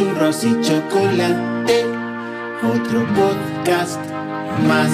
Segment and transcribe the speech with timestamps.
[0.00, 1.84] churros y chocolate,
[2.62, 4.00] otro podcast
[4.66, 4.90] más.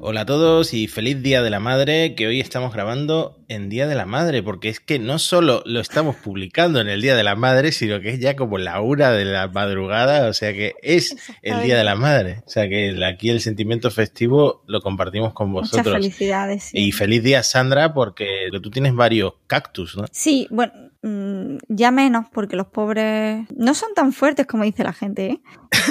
[0.00, 3.88] Hola a todos y feliz Día de la Madre, que hoy estamos grabando en Día
[3.88, 7.24] de la Madre, porque es que no solo lo estamos publicando en el Día de
[7.24, 10.74] la Madre, sino que es ya como la hora de la madrugada, o sea que
[10.82, 12.42] es el Día de la Madre.
[12.46, 15.84] O sea que aquí el sentimiento festivo lo compartimos con vosotros.
[15.84, 16.62] Muchas felicidades.
[16.62, 16.78] sí.
[16.78, 20.04] Y feliz día, Sandra, porque tú tienes varios cactus, ¿no?
[20.12, 20.72] Sí, bueno,
[21.02, 25.40] mm, ya menos, porque los pobres no son tan fuertes como dice la gente, ¿eh?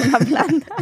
[0.08, 0.74] Una planta.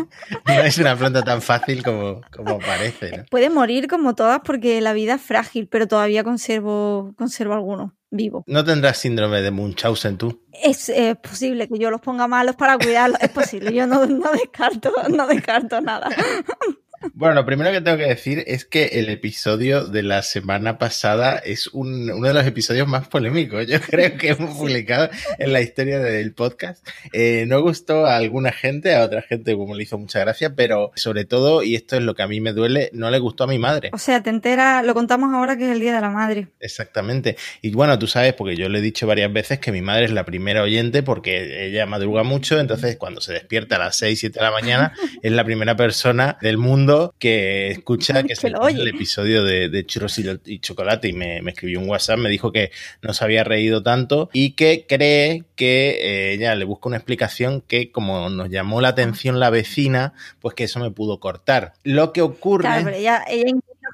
[0.47, 3.25] No es una planta tan fácil como, como parece, ¿no?
[3.31, 6.68] Puede morir como todas porque la vida es frágil, pero todavía conservo,
[7.17, 8.43] conservo algunos vivos.
[8.47, 10.43] No tendrás síndrome de Munchausen tú.
[10.53, 14.33] Es eh, posible que yo los ponga malos para cuidarlos, es posible, yo no, no
[14.33, 16.09] descarto, no descarto nada.
[17.15, 21.37] Bueno, lo primero que tengo que decir es que el episodio de la semana pasada
[21.39, 25.61] es un- uno de los episodios más polémicos, yo creo que hemos publicado en la
[25.61, 26.87] historia del podcast.
[27.13, 30.91] Eh, no gustó a alguna gente, a otra gente como le hizo mucha gracia, pero
[30.97, 33.47] sobre todo, y esto es lo que a mí me duele, no le gustó a
[33.47, 33.91] mi madre.
[33.93, 36.49] O sea, te enteras, lo contamos ahora que es el Día de la Madre.
[36.61, 37.37] Exactamente.
[37.63, 40.11] Y bueno, tú sabes, porque yo le he dicho varias veces que mi madre es
[40.13, 44.39] la primera oyente porque ella madruga mucho, entonces cuando se despierta a las 6, 7
[44.39, 46.88] de la mañana, es la primera persona del mundo
[47.19, 51.53] que escucha que Que se el episodio de, de churros y, chocolate y me, me
[51.53, 52.71] escribió un WhatsApp, me dijo que
[53.03, 57.61] no se había reído tanto y que cree que eh, ella le busca una explicación
[57.61, 61.75] que como nos llamó la atención la vecina, pues que eso me pudo cortar.
[61.83, 62.63] Lo que ocurre...
[62.63, 63.25] Claro, pero ella,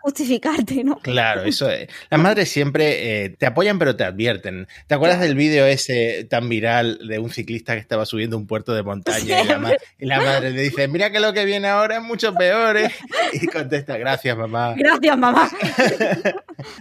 [0.05, 0.99] justificarte, ¿no?
[0.99, 1.89] Claro, eso es.
[2.11, 4.69] Las madres siempre eh, te apoyan pero te advierten.
[4.87, 8.75] ¿Te acuerdas del vídeo ese tan viral de un ciclista que estaba subiendo un puerto
[8.75, 11.69] de montaña y la, ma- y la madre le dice, mira que lo que viene
[11.69, 12.77] ahora es mucho peor?
[12.77, 12.91] ¿eh?"
[13.33, 14.75] Y contesta, gracias mamá.
[14.77, 15.51] Gracias, mamá.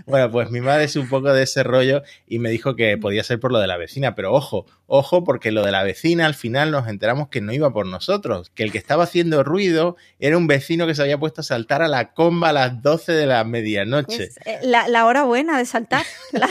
[0.06, 3.24] Bueno, pues mi madre es un poco de ese rollo y me dijo que podía
[3.24, 6.36] ser por lo de la vecina, pero ojo, ojo, porque lo de la vecina al
[6.36, 10.38] final nos enteramos que no iba por nosotros, que el que estaba haciendo ruido era
[10.38, 13.26] un vecino que se había puesto a saltar a la comba a las 12 de
[13.26, 14.24] la medianoche.
[14.24, 16.50] Es, eh, la, la hora buena de saltar, la,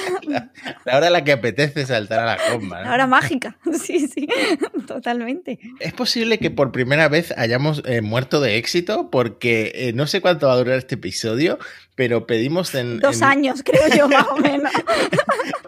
[0.84, 2.78] La hora en la que apetece saltar a la comba.
[2.81, 2.84] ¿no?
[2.89, 3.56] la hora mágica.
[3.83, 4.28] Sí, sí,
[4.87, 5.59] totalmente.
[5.81, 9.11] ¿Es posible que por primera vez hayamos eh, muerto de éxito?
[9.11, 11.59] Porque eh, no sé cuánto va a durar este episodio,
[11.95, 13.01] pero pedimos en...
[13.01, 14.71] Dos en- años, creo yo, más o menos.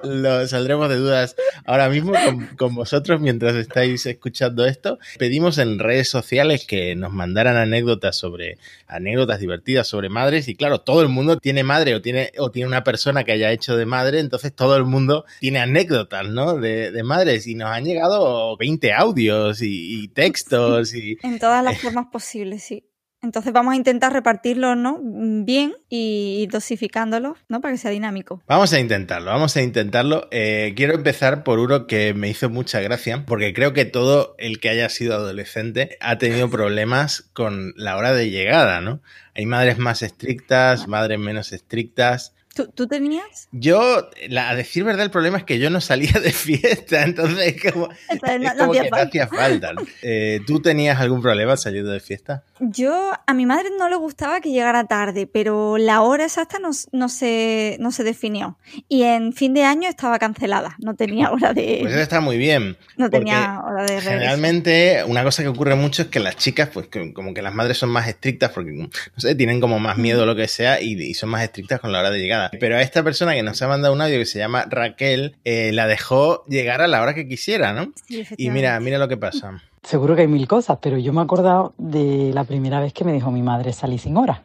[0.03, 1.35] lo saldremos de dudas
[1.65, 4.99] ahora mismo con, con vosotros mientras estáis escuchando esto.
[5.19, 10.81] Pedimos en redes sociales que nos mandaran anécdotas sobre anécdotas divertidas sobre madres y claro,
[10.85, 13.87] todo el mundo tiene madre o tiene o tiene una persona que haya hecho de
[13.87, 16.55] madre, entonces todo el mundo tiene anécdotas, ¿no?
[16.55, 21.65] De, de madres y nos han llegado 20 audios y, y textos y En todas
[21.65, 22.85] las formas posibles, sí.
[23.25, 25.01] Entonces vamos a intentar repartirlos, ¿no?
[25.03, 27.61] Bien y dosificándolos, ¿no?
[27.61, 28.43] Para que sea dinámico.
[28.47, 30.29] Vamos a intentarlo, vamos a intentarlo.
[30.31, 34.61] Eh, quiero empezar por uno que me hizo mucha gracia, porque creo que todo el
[34.61, 39.01] que haya sido adolescente ha tenido problemas con la hora de llegada, ¿no?
[39.35, 42.35] Hay madres más estrictas, madres menos estrictas.
[42.55, 43.49] ¿Tú, tú tenías?
[43.51, 47.57] Yo, la- a decir verdad, el problema es que yo no salía de fiesta, entonces
[47.57, 49.09] es como, Entonces, no- es no como hacía que no falta.
[49.09, 49.73] hacía falta.
[49.73, 49.83] ¿no?
[50.03, 52.45] Eh, ¿Tú tenías algún problema saliendo de fiesta?
[52.61, 56.71] Yo, a mi madre no le gustaba que llegara tarde, pero la hora exacta no,
[56.93, 58.59] no, se, no se definió.
[58.89, 62.39] Y en fin de año estaba cancelada, no tenía hora de, Pues eso está muy
[62.39, 62.77] bien.
[62.97, 64.09] no tenía hora de regreso.
[64.11, 67.55] Generalmente, una cosa que ocurre mucho es que las chicas, pues que- como que las
[67.55, 70.81] madres son más estrictas porque, no sé, tienen como más miedo o lo que sea
[70.81, 72.51] y, y son más estrictas con la hora de llegada.
[72.61, 75.73] Pero a esta persona que nos ha mandado un audio que se llama Raquel, eh,
[75.73, 77.93] la dejó llegar a la hora que quisiera, ¿no?
[78.07, 78.51] Sí, Y efectivamente.
[78.53, 79.61] mira, mira lo que pasa.
[79.85, 83.05] Seguro que hay mil cosas, pero yo me he acordado de la primera vez que
[83.05, 84.43] me dijo mi madre salir sin hora.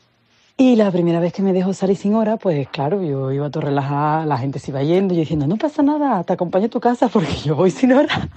[0.57, 3.61] Y la primera vez que me dejó salir sin hora, pues claro, yo iba todo
[3.61, 6.81] relajada, la gente se iba yendo, yo diciendo, no pasa nada, te acompaño a tu
[6.81, 8.29] casa porque yo voy sin hora.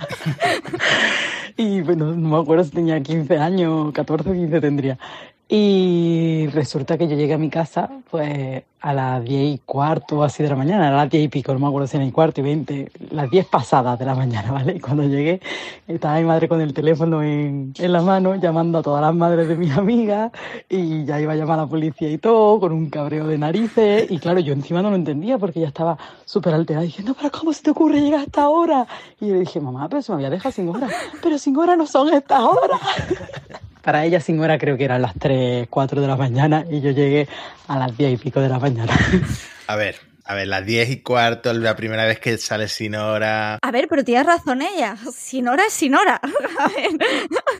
[1.56, 4.96] y bueno, no me acuerdo si tenía 15 años, 14 o 15 tendría.
[5.48, 10.42] Y resulta que yo llegué a mi casa pues a las 10 y cuarto así
[10.42, 12.40] de la mañana, a las 10 y pico, no me acuerdo si era y cuarto
[12.40, 14.74] y 20, las 10 pasadas de la mañana, ¿vale?
[14.74, 15.40] Y cuando llegué
[15.86, 19.46] estaba mi madre con el teléfono en, en la mano llamando a todas las madres
[19.46, 20.32] de mis amigas
[20.68, 24.10] y ya iba a llamar a la policía y todo, con un cabreo de narices
[24.10, 27.52] y claro, yo encima no lo entendía porque ya estaba súper alterada diciendo, pero ¿cómo
[27.52, 28.86] se te ocurre llegar a esta hora?
[29.20, 30.88] Y yo le dije, mamá, pero se me había dejado sin hora,
[31.22, 32.80] pero sin hora no son estas horas.
[33.82, 36.92] Para ella sin hora creo que eran las 3, 4 de la mañana y yo
[36.92, 37.26] llegué
[37.66, 38.71] a las 10 y pico de la mañana.
[39.66, 39.96] A ver,
[40.32, 43.58] a ver, las 10 y cuarto, la primera vez que sale sin hora.
[43.62, 44.96] A ver, pero tienes razón ella.
[45.14, 46.20] Sin hora es sin hora.
[46.58, 46.90] A ver.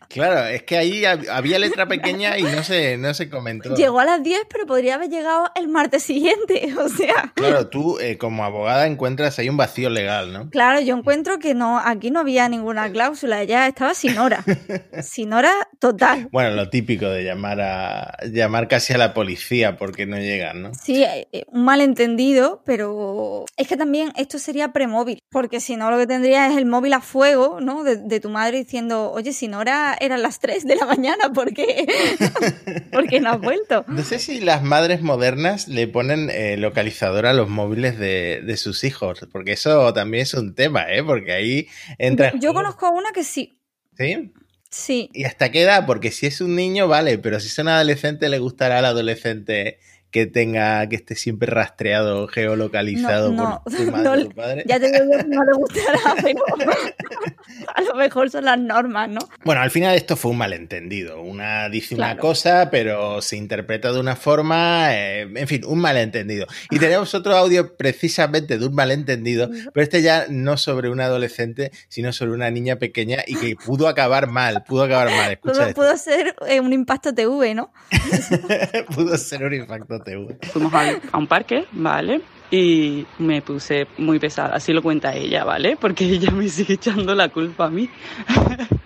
[0.09, 3.75] Claro, es que ahí hab- había letra pequeña y no se, no se comentó.
[3.75, 6.73] Llegó a las 10, pero podría haber llegado el martes siguiente.
[6.83, 10.51] O sea, Claro, tú eh, como abogada encuentras ahí un vacío legal, ¿no?
[10.51, 13.41] claro, yo encuentro que no, aquí no había ninguna cláusula.
[13.43, 14.45] Ella estaba sin hora.
[15.03, 16.29] Sin hora total.
[16.33, 20.75] Bueno, lo típico de llamar a llamar casi a la policía porque no llegan, ¿no?
[20.75, 25.91] Sí, eh, eh, un malentendido, pero es que también esto sería premóvil, porque si no
[25.91, 27.85] lo que tendría es el móvil a fuego, ¿no?
[27.85, 31.53] De, de tu madre diciendo, oye, si Nora eran las 3 de la mañana, ¿por
[31.53, 31.87] qué?
[32.93, 33.85] ¿Por qué no has vuelto?
[33.89, 38.57] No sé si las madres modernas le ponen eh, localizador a los móviles de, de
[38.57, 41.03] sus hijos, porque eso también es un tema, ¿eh?
[41.03, 41.69] Porque ahí
[41.99, 42.29] entra...
[42.29, 43.59] en Yo juego- conozco a una que sí,
[43.97, 44.33] ¿Sí?
[44.71, 45.11] sí.
[45.13, 45.85] ¿Y hasta qué edad?
[45.87, 49.79] Porque si es un niño, vale, pero si es un adolescente, le gustará al adolescente
[50.13, 54.65] que tenga, que esté siempre rastreado, geolocalizado No, por tu madre no o tu padre.
[54.67, 56.41] Ya te digo que no le gustará, pero
[57.75, 59.21] a lo mejor son las normas, ¿no?
[59.45, 61.23] Bueno, al final esto fue un malentendido.
[61.23, 66.47] Una dice una cosa, pero se interpreta de una forma, eh, en fin, un malentendido.
[66.71, 71.73] Y tenemos otro audio precisamente de un malentendido, pero este ya no sobre un adolescente,
[71.89, 75.33] sino sobre una niña pequeña y que pudo acabar mal, pudo acabar mal.
[75.33, 75.75] Escucha Pudo, esto.
[75.81, 77.73] pudo ser eh, un impacto TV, ¿no?
[78.95, 80.02] pudo ser un impacto
[80.53, 82.21] Fuimos a un parque, ¿vale?
[82.51, 85.77] Y me puse muy pesada, así lo cuenta ella, ¿vale?
[85.77, 87.89] Porque ella me sigue echando la culpa a mí.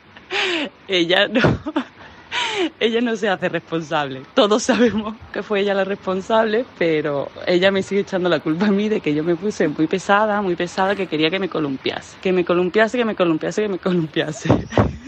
[0.88, 1.40] ella no.
[2.80, 4.22] Ella no se hace responsable.
[4.34, 8.70] Todos sabemos que fue ella la responsable, pero ella me sigue echando la culpa a
[8.70, 12.18] mí de que yo me puse muy pesada, muy pesada, que quería que me columpiase.
[12.20, 14.48] Que me columpiase, que me columpiase, que me columpiase.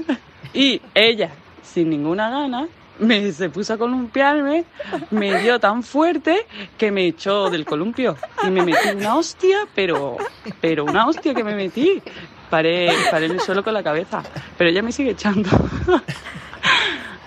[0.55, 1.31] y ella,
[1.63, 2.69] sin ninguna gana,
[2.99, 4.65] me se puso a columpiarme,
[5.11, 6.47] me dio tan fuerte
[6.77, 10.17] que me echó del columpio y me metí una hostia, pero,
[10.61, 12.03] pero una hostia que me metí.
[12.51, 14.23] Paré, paré en el suelo con la cabeza,
[14.57, 15.51] pero ella me sigue echando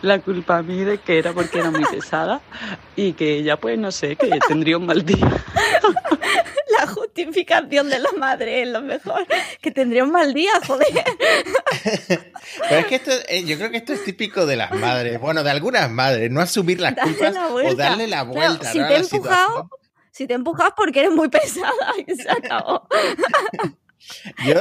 [0.02, 2.42] la culpa a mí de que era porque era muy pesada
[2.96, 5.30] y que ella, pues no sé, que tendría un mal día.
[6.94, 9.26] Justificación de la madre es lo mejor.
[9.62, 10.88] Que tendría un mal día, joder.
[12.70, 15.44] Pero es que esto, eh, yo creo que esto es típico de las madres, bueno,
[15.44, 18.72] de algunas madres, no asumir las Darle culpas la o darle la Claro, vuelta.
[18.72, 19.70] si te he empujado.
[20.12, 21.72] Si te empujas es porque eres muy pesada
[22.06, 22.88] y se acabó.
[24.46, 24.56] Yo,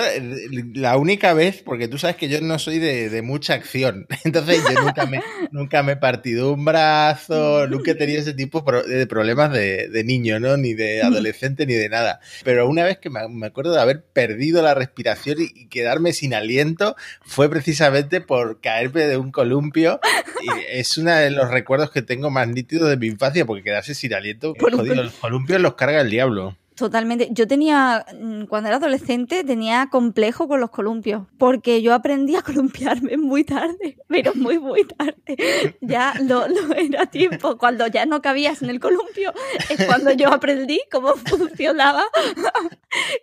[0.75, 4.63] la única vez, porque tú sabes que yo no soy de, de mucha acción, entonces
[4.73, 9.07] yo nunca me, nunca me he partido un brazo, nunca he tenido ese tipo de
[9.07, 10.57] problemas de, de niño, ¿no?
[10.57, 12.21] Ni de adolescente, ni de nada.
[12.45, 16.13] Pero una vez que me, me acuerdo de haber perdido la respiración y, y quedarme
[16.13, 20.01] sin aliento, fue precisamente por caerme de un columpio.
[20.43, 23.95] Y es uno de los recuerdos que tengo más nítidos de mi infancia, porque quedarse
[23.95, 26.57] sin aliento, jodido, los columpios los carga el diablo.
[26.81, 27.29] Totalmente.
[27.33, 32.43] Yo tenía, mm, cuando era adolescente, tenía complejo con los columpios, porque yo aprendí a
[32.43, 35.77] columpiarme muy tarde, pero muy, muy tarde.
[35.83, 37.59] Ya lo, lo era tiempo.
[37.59, 39.35] Cuando ya no cabías en el columpio,
[39.69, 42.05] es cuando yo aprendí cómo funcionaba,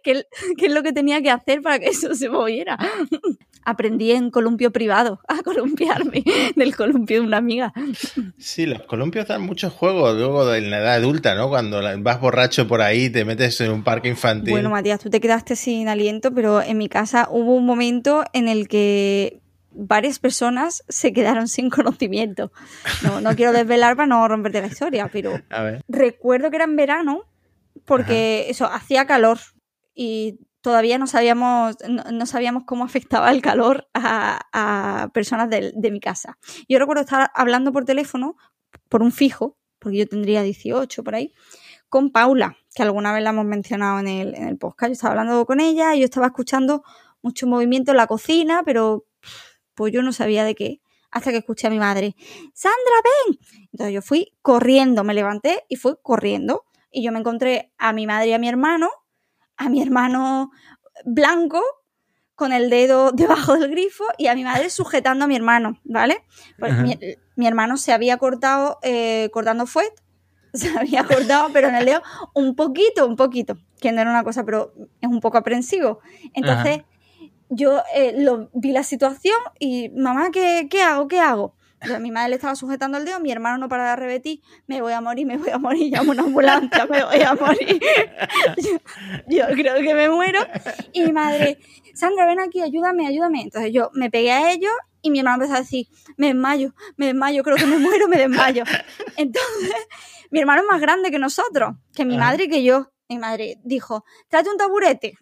[0.04, 2.78] qué, qué es lo que tenía que hacer para que eso se moviera.
[3.66, 6.24] Aprendí en columpio privado a columpiarme
[6.56, 7.74] del columpio de una amiga.
[8.38, 11.50] Sí, los columpios dan muchos juegos luego en la edad adulta, ¿no?
[11.50, 14.52] Cuando vas borracho por ahí, te metes en un parque infantil.
[14.52, 18.48] Bueno, Matías, tú te quedaste sin aliento, pero en mi casa hubo un momento en
[18.48, 19.42] el que
[19.72, 22.52] varias personas se quedaron sin conocimiento.
[23.04, 25.82] No, no quiero desvelar para no romperte la historia, pero A ver.
[25.88, 27.24] recuerdo que era en verano
[27.86, 29.40] porque eso hacía calor
[29.94, 35.74] y todavía no sabíamos no, no sabíamos cómo afectaba el calor a, a personas del-
[35.76, 36.38] de, mi casa.
[36.68, 38.36] Yo recuerdo estar hablando por teléfono
[38.90, 41.34] por un fijo, porque yo tendría 18 por ahí,
[41.90, 44.90] con Paula, que alguna vez la hemos mencionado en el, en el podcast.
[44.90, 46.84] Yo estaba hablando con ella y yo estaba escuchando
[47.22, 49.06] mucho movimiento en la cocina, pero
[49.76, 50.82] pues yo no sabía de qué.
[51.10, 52.16] Hasta que escuché a mi madre,
[52.54, 53.40] Sandra, ven.
[53.72, 56.66] Entonces yo fui corriendo, me levanté y fui corriendo.
[56.92, 58.90] Y yo me encontré a mi madre y a mi hermano,
[59.56, 60.52] a mi hermano
[61.06, 61.62] blanco
[62.36, 66.26] con el dedo debajo del grifo y a mi madre sujetando a mi hermano, ¿vale?
[66.60, 66.74] Pues
[67.36, 69.94] mi hermano se había cortado eh, cortando fuet,
[70.54, 72.02] se había cortado, pero en el dedo
[72.34, 76.00] un poquito, un poquito, que no era una cosa, pero es un poco aprensivo.
[76.34, 76.82] Entonces
[77.50, 81.08] yo eh, lo, vi la situación y, mamá, ¿qué, qué hago?
[81.08, 81.56] ¿Qué hago?
[81.86, 84.82] Yo, mi madre le estaba sujetando el dedo, mi hermano no para de repetir, me
[84.82, 87.80] voy a morir, me voy a morir, llamo a una ambulancia, me voy a morir.
[88.58, 88.80] yo,
[89.28, 90.40] yo creo que me muero.
[90.92, 91.60] Y mi madre,
[91.94, 93.42] Sandra, ven aquí, ayúdame, ayúdame.
[93.42, 95.88] Entonces yo me pegué a ellos y mi hermano empezó a decir,
[96.18, 98.64] me desmayo, me desmayo, creo que me muero, me desmayo.
[99.16, 99.76] Entonces,
[100.32, 102.26] mi hermano es más grande que nosotros, que mi Ajá.
[102.26, 102.92] madre y que yo.
[103.10, 105.18] Mi madre dijo, trate un taburete.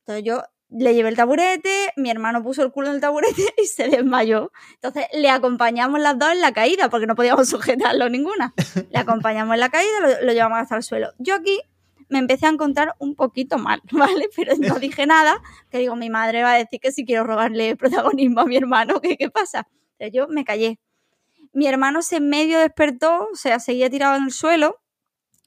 [0.00, 3.66] Entonces yo le llevé el taburete, mi hermano puso el culo en el taburete y
[3.66, 4.52] se desmayó.
[4.74, 8.54] Entonces le acompañamos las dos en la caída, porque no podíamos sujetarlo ninguna.
[8.90, 11.12] Le acompañamos en la caída, lo, lo llevamos hasta el suelo.
[11.18, 11.60] Yo aquí
[12.08, 14.28] me empecé a encontrar un poquito mal, ¿vale?
[14.36, 15.40] Pero no dije nada,
[15.70, 19.00] que digo, mi madre va a decir que si quiero robarle protagonismo a mi hermano,
[19.00, 19.66] ¿qué, qué pasa?
[19.98, 20.78] Entonces yo me callé.
[21.52, 24.80] Mi hermano se medio despertó, o sea, seguía tirado en el suelo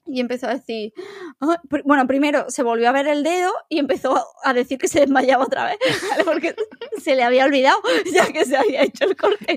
[0.06, 0.92] y empezó a decir,
[1.40, 5.00] "Ah", bueno, primero se volvió a ver el dedo y empezó a decir que se
[5.00, 5.78] desmayaba otra vez.
[6.26, 6.54] Porque
[7.02, 7.80] se le había olvidado
[8.14, 9.56] ya que se había hecho el corte.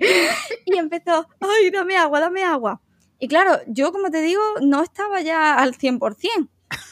[0.65, 2.81] Y empezó, ay, dame agua, dame agua.
[3.19, 6.49] Y claro, yo como te digo, no estaba ya al 100%,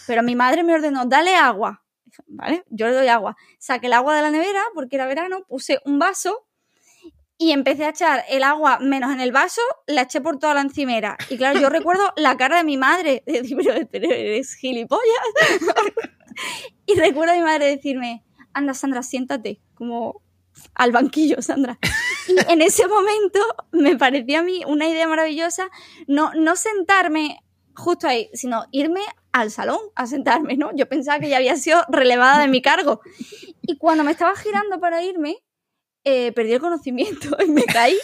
[0.08, 1.84] pero mi madre me ordenó, dale agua.
[2.28, 2.64] ¿Vale?
[2.70, 3.36] Yo le doy agua.
[3.60, 6.45] Saqué el agua de la nevera porque era verano, puse un vaso
[7.38, 10.62] y empecé a echar el agua menos en el vaso, la eché por toda la
[10.62, 11.18] encimera.
[11.30, 15.04] Y claro, yo recuerdo la cara de mi madre, de decir, pero, pero eres gilipollas.
[16.86, 18.24] y recuerdo a mi madre decirme,
[18.54, 20.22] anda Sandra, siéntate, como
[20.74, 21.78] al banquillo, Sandra.
[22.28, 23.40] Y en ese momento
[23.72, 25.70] me parecía a mí una idea maravillosa
[26.08, 27.40] no, no sentarme
[27.76, 29.02] justo ahí, sino irme
[29.32, 30.72] al salón a sentarme, ¿no?
[30.76, 33.02] Yo pensaba que ya había sido relevada de mi cargo.
[33.62, 35.44] Y cuando me estaba girando para irme,
[36.06, 37.98] eh, perdí el conocimiento y me caí.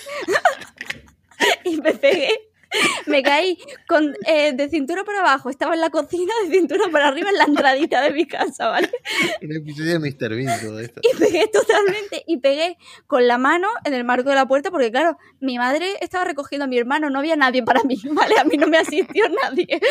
[1.63, 2.51] y me pegué.
[3.05, 5.49] Me caí con, eh, de cintura para abajo.
[5.49, 8.89] Estaba en la cocina, de cintura para arriba, en la entradita de mi casa, ¿vale?
[9.41, 10.35] Un episodio de Mr.
[10.35, 11.01] Bean todo esto.
[11.03, 12.23] Y pegué totalmente.
[12.27, 12.77] Y pegué
[13.07, 16.63] con la mano en el marco de la puerta, porque claro, mi madre estaba recogiendo
[16.63, 18.35] a mi hermano, no había nadie para mí, ¿vale?
[18.39, 19.81] A mí no me asistió nadie.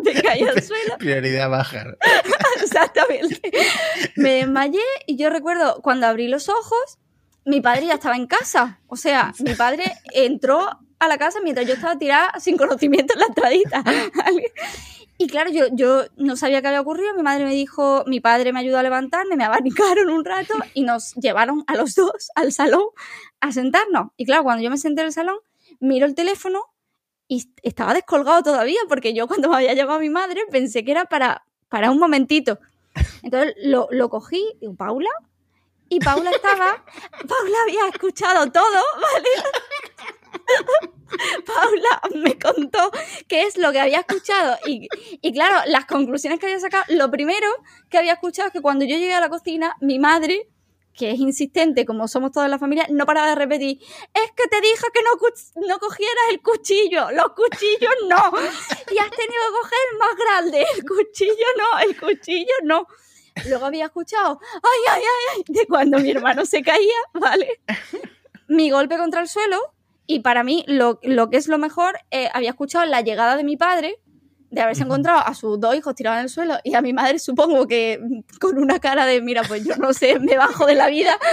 [0.04, 0.96] Me caí al suelo.
[0.98, 1.98] Prioridad bajar.
[2.62, 3.40] Exactamente.
[4.16, 6.98] Me desmayé y yo recuerdo cuando abrí los ojos,
[7.44, 8.80] mi padre ya estaba en casa.
[8.86, 13.20] O sea, mi padre entró a la casa mientras yo estaba tirada sin conocimiento en
[13.20, 13.82] la entradita.
[14.14, 14.52] ¿vale?
[15.18, 17.14] Y claro, yo, yo no sabía qué había ocurrido.
[17.14, 20.82] Mi madre me dijo, mi padre me ayudó a levantarme, me abanicaron un rato y
[20.82, 22.84] nos llevaron a los dos al salón
[23.40, 24.12] a sentarnos.
[24.16, 25.36] Y claro, cuando yo me senté en el salón,
[25.78, 26.62] miro el teléfono
[27.30, 31.04] y estaba descolgado todavía porque yo cuando me había llamado mi madre pensé que era
[31.04, 32.58] para, para un momentito.
[33.22, 35.10] Entonces lo, lo cogí, digo, Paula,
[35.88, 36.84] y Paula estaba,
[37.28, 39.28] Paula había escuchado todo, ¿vale?
[41.46, 42.90] Paula me contó
[43.28, 44.88] qué es lo que había escuchado y,
[45.20, 47.46] y claro, las conclusiones que había sacado, lo primero
[47.88, 50.48] que había escuchado es que cuando yo llegué a la cocina, mi madre,
[50.94, 54.60] que es insistente como somos toda la familia, no paraba de repetir, es que te
[54.60, 58.32] dije que no, no cogieras el cuchillo, los cuchillos no,
[58.92, 62.86] y has tenido que coger el más grande, el cuchillo no, el cuchillo no.
[63.48, 67.60] Luego había escuchado, ay, ay, ay, ay, de cuando mi hermano se caía, ¿vale?
[68.48, 69.72] Mi golpe contra el suelo
[70.06, 73.44] y para mí lo, lo que es lo mejor, eh, había escuchado la llegada de
[73.44, 74.00] mi padre,
[74.50, 77.18] de haberse encontrado a sus dos hijos tirados en el suelo y a mi madre
[77.18, 78.00] supongo que
[78.40, 81.18] con una cara de, mira, pues yo no sé, me bajo de la vida.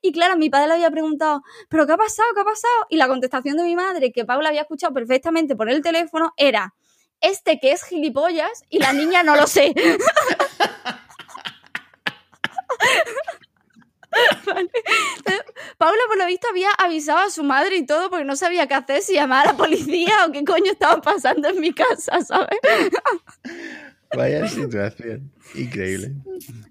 [0.00, 2.28] Y claro, mi padre le había preguntado, ¿pero qué ha pasado?
[2.32, 2.86] ¿Qué ha pasado?
[2.90, 6.76] Y la contestación de mi madre, que Paula había escuchado perfectamente por el teléfono, era,
[7.20, 9.74] este que es gilipollas y la niña no lo sé.
[14.46, 14.70] Vale.
[15.76, 18.74] Paula, por lo visto, había avisado a su madre y todo porque no sabía qué
[18.74, 22.58] hacer, si llamar a la policía o qué coño estaba pasando en mi casa, ¿sabes?
[24.16, 25.30] Vaya situación.
[25.54, 26.12] Increíble.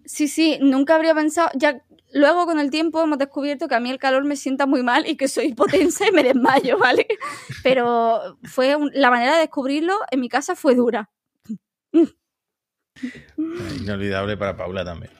[0.05, 1.49] Sí, sí, nunca habría pensado.
[1.53, 4.81] Ya luego con el tiempo hemos descubierto que a mí el calor me sienta muy
[4.81, 7.05] mal y que soy hipotensa y me desmayo, ¿vale?
[7.61, 11.11] Pero fue un- la manera de descubrirlo en mi casa fue dura.
[13.79, 15.11] Inolvidable para Paula también.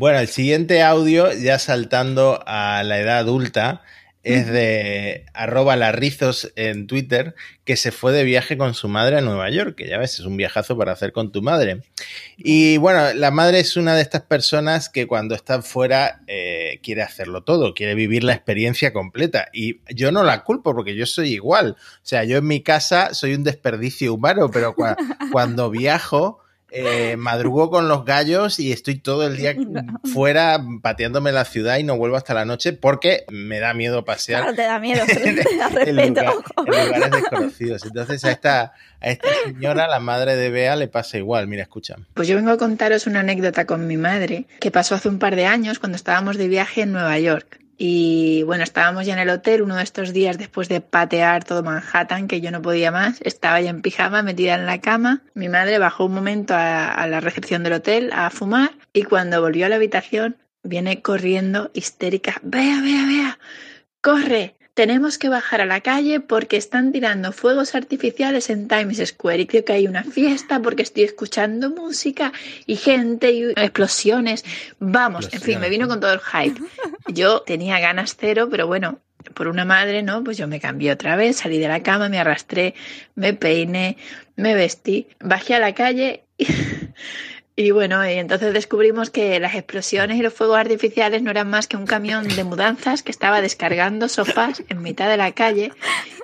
[0.00, 3.82] Bueno, el siguiente audio, ya saltando a la edad adulta,
[4.22, 7.34] es de arroba larrizos en Twitter,
[7.66, 10.20] que se fue de viaje con su madre a Nueva York, que ya ves, es
[10.24, 11.82] un viajazo para hacer con tu madre.
[12.38, 17.02] Y bueno, la madre es una de estas personas que cuando está fuera eh, quiere
[17.02, 19.48] hacerlo todo, quiere vivir la experiencia completa.
[19.52, 21.76] Y yo no la culpo porque yo soy igual.
[21.78, 24.96] O sea, yo en mi casa soy un desperdicio humano, pero cua-
[25.30, 26.38] cuando viajo
[26.72, 29.54] eh, madrugo con los gallos y estoy todo el día
[30.12, 34.42] fuera pateándome la ciudad y no vuelvo hasta la noche porque me da miedo pasear
[34.42, 35.14] Claro, te da miedo, te
[35.56, 36.08] da en, respeto.
[36.20, 36.66] lugar- ojo.
[36.66, 37.84] en lugares desconocidos.
[37.84, 41.46] Entonces a esta, a esta señora, la madre de Bea, le pasa igual.
[41.48, 41.96] Mira, escucha.
[42.14, 45.36] Pues yo vengo a contaros una anécdota con mi madre que pasó hace un par
[45.36, 47.58] de años cuando estábamos de viaje en Nueva York.
[47.82, 51.62] Y bueno, estábamos ya en el hotel uno de estos días después de patear todo
[51.62, 53.22] Manhattan, que yo no podía más.
[53.22, 55.22] Estaba ya en pijama, metida en la cama.
[55.32, 59.40] Mi madre bajó un momento a, a la recepción del hotel a fumar y cuando
[59.40, 62.38] volvió a la habitación viene corriendo histérica.
[62.42, 63.38] Vea, vea, vea.
[64.02, 69.42] Corre, tenemos que bajar a la calle porque están tirando fuegos artificiales en Times Square
[69.42, 72.32] y creo que hay una fiesta porque estoy escuchando música
[72.66, 74.44] y gente y explosiones.
[74.78, 76.60] Vamos, en fin, me vino con todo el hype.
[77.08, 79.00] Yo tenía ganas cero, pero bueno,
[79.34, 80.24] por una madre, ¿no?
[80.24, 82.74] Pues yo me cambié otra vez, salí de la cama, me arrastré,
[83.14, 83.96] me peiné,
[84.36, 86.46] me vestí, bajé a la calle y,
[87.60, 91.66] y bueno, y entonces descubrimos que las explosiones y los fuegos artificiales no eran más
[91.66, 95.70] que un camión de mudanzas que estaba descargando sofás en mitad de la calle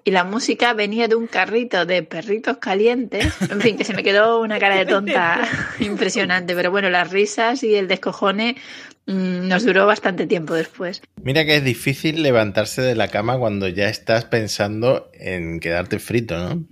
[0.02, 3.34] y la música venía de un carrito de perritos calientes.
[3.50, 5.46] En fin, que se me quedó una cara de tonta
[5.78, 8.56] impresionante, pero bueno, las risas y el descojone
[9.06, 11.00] nos duró bastante tiempo después.
[11.22, 16.36] Mira que es difícil levantarse de la cama cuando ya estás pensando en quedarte frito,
[16.38, 16.64] ¿no?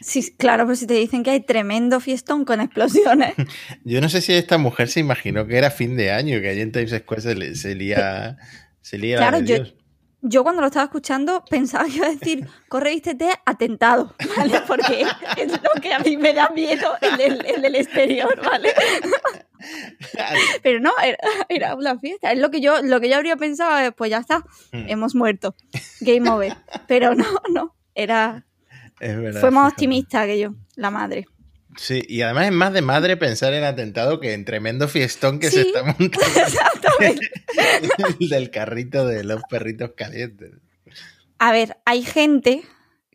[0.00, 3.34] Sí, claro, pero si te dicen que hay tremendo fiestón con explosiones.
[3.84, 6.60] Yo no sé si esta mujer se imaginó que era fin de año, que allí
[6.60, 8.36] en Times Square se, le- se lía,
[8.80, 9.74] se lía la Claro, de yo- Dios.
[10.22, 14.60] Yo cuando lo estaba escuchando pensaba que iba a decir, corre, vístete, atentado, ¿vale?
[14.66, 15.00] Porque
[15.38, 18.68] es lo que a mí me da miedo, el del, el del exterior, ¿vale?
[20.62, 22.32] Pero no, era, era una fiesta.
[22.32, 24.88] Es lo que yo, lo que yo habría pensado, es, pues ya está, Mm.
[24.88, 25.54] hemos muerto.
[26.00, 26.54] Game over.
[26.86, 28.46] Pero no, no, era...
[29.00, 31.26] Es verdad, Fue más optimista que yo, la madre.
[31.76, 35.50] Sí, y además es más de madre pensar en atentado que en tremendo fiestón que
[35.50, 37.30] se está montando Exactamente.
[38.20, 40.50] el del carrito de los perritos calientes.
[41.38, 42.62] A ver, hay gente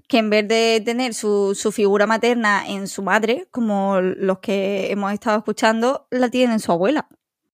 [0.07, 4.91] que en vez de tener su, su figura materna en su madre, como los que
[4.91, 7.07] hemos estado escuchando, la tienen en su abuela.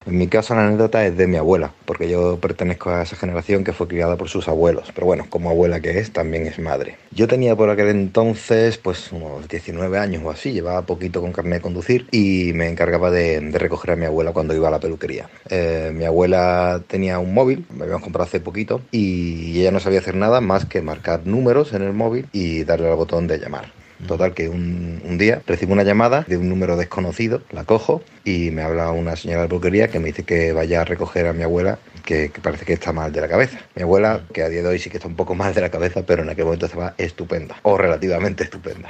[0.03, 3.63] En mi caso la anécdota es de mi abuela, porque yo pertenezco a esa generación
[3.63, 6.98] que fue criada por sus abuelos, pero bueno, como abuela que es, también es madre.
[7.12, 11.60] Yo tenía por aquel entonces pues unos 19 años o así, llevaba poquito con carnet
[11.60, 15.29] de conducir y me encargaba de, recoger a mi abuela cuando iba a la peluquería.
[15.50, 20.00] Eh, mi abuela tenía un móvil, me habíamos comprado hace poquito, y ella no sabía
[20.00, 23.81] hacer nada más que marcar números en el móvil y darle al botón de llamar.
[24.08, 28.51] Total, que un, un día recibo una llamada de un número desconocido, la cojo y
[28.51, 31.43] me habla una señora de peluquería que me dice que vaya a recoger a mi
[31.43, 33.60] abuela, que, que parece que está mal de la cabeza.
[33.75, 35.70] Mi abuela, que a día de hoy sí que está un poco mal de la
[35.70, 38.88] cabeza, pero en aquel momento estaba estupenda, o relativamente estupenda.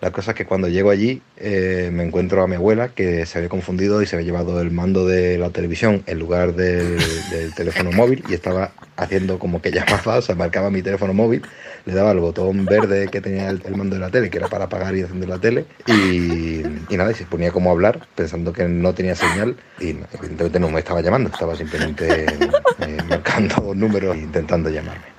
[0.00, 3.38] La cosa es que cuando llego allí eh, me encuentro a mi abuela que se
[3.38, 6.98] había confundido y se había llevado el mando de la televisión en lugar del,
[7.54, 11.42] teléfono móvil y estaba haciendo como que llamaba, o sea, marcaba mi teléfono móvil,
[11.86, 14.64] le daba el botón verde que tenía el, mando de la tele, que era para
[14.64, 16.62] apagar y encender la tele, y,
[16.96, 20.70] nada, y se ponía como a hablar pensando que no tenía señal y evidentemente no
[20.70, 25.15] me estaba llamando, estaba simplemente eh, marcando números e intentando llamarme.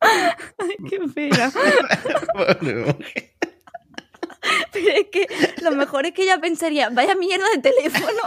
[0.00, 1.30] Ay, qué mujer.
[4.72, 5.26] Pero es que
[5.62, 8.22] lo mejor es que ella pensaría, vaya mierda de teléfono.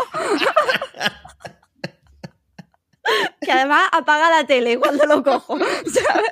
[3.41, 5.57] que además apaga la tele cuando lo cojo.
[5.57, 6.31] ¿sabes?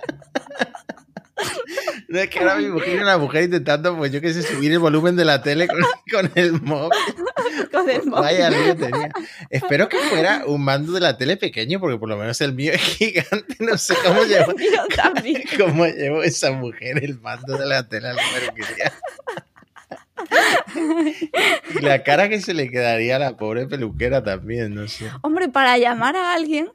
[2.08, 4.80] No, es que ahora mismo imagino una mujer intentando, pues yo qué sé, subir el
[4.80, 5.78] volumen de la tele con,
[6.12, 6.90] con el móvil.
[7.72, 8.24] Con el móvil.
[8.24, 9.10] Vaya lío tenía.
[9.50, 12.72] Espero que fuera un mando de la tele pequeño, porque por lo menos el mío
[12.74, 13.56] es gigante.
[13.60, 14.54] No sé cómo llevó,
[15.58, 18.94] cómo llevó esa mujer el mando de la tele a la peluquería.
[21.76, 25.10] Y la cara que se le quedaría a la pobre peluquera también, no sé.
[25.22, 26.72] Hombre, para llamar a alguien,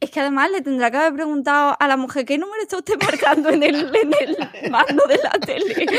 [0.00, 2.94] es que además le tendrá que haber preguntado a la mujer qué número está usted
[3.00, 4.36] marcando en el, en el
[4.70, 5.86] mando de la tele.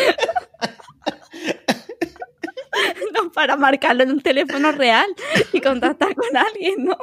[3.13, 5.07] No, para marcarlo en un teléfono real
[5.51, 6.97] y contactar con alguien, ¿no?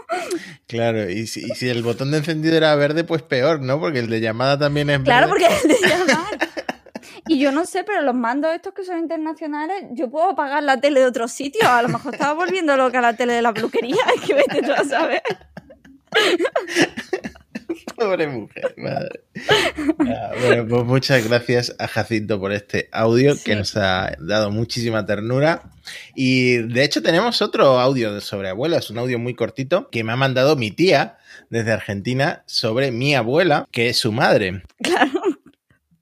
[0.67, 3.79] Claro, y si, y si el botón de encendido era verde, pues peor, ¿no?
[3.79, 5.05] Porque el de llamada también es verde.
[5.05, 6.39] Claro, porque es de llamar.
[7.27, 10.81] Y yo no sé, pero los mandos estos que son internacionales, yo puedo apagar la
[10.81, 11.69] tele de otro sitio.
[11.69, 14.03] A lo mejor estaba volviendo loca la tele de la peluquería.
[14.15, 15.23] Es que vete tú a saber.
[17.97, 19.21] Pobre mujer, madre.
[20.01, 23.45] Ah, bueno, pues muchas gracias a Jacinto por este audio Sí.
[23.45, 25.63] que nos ha dado muchísima ternura.
[26.15, 30.17] Y de hecho tenemos otro audio sobre abuelas, un audio muy cortito que me ha
[30.17, 31.17] mandado mi tía
[31.49, 34.63] desde Argentina sobre mi abuela, que es su madre.
[34.83, 35.11] Claro.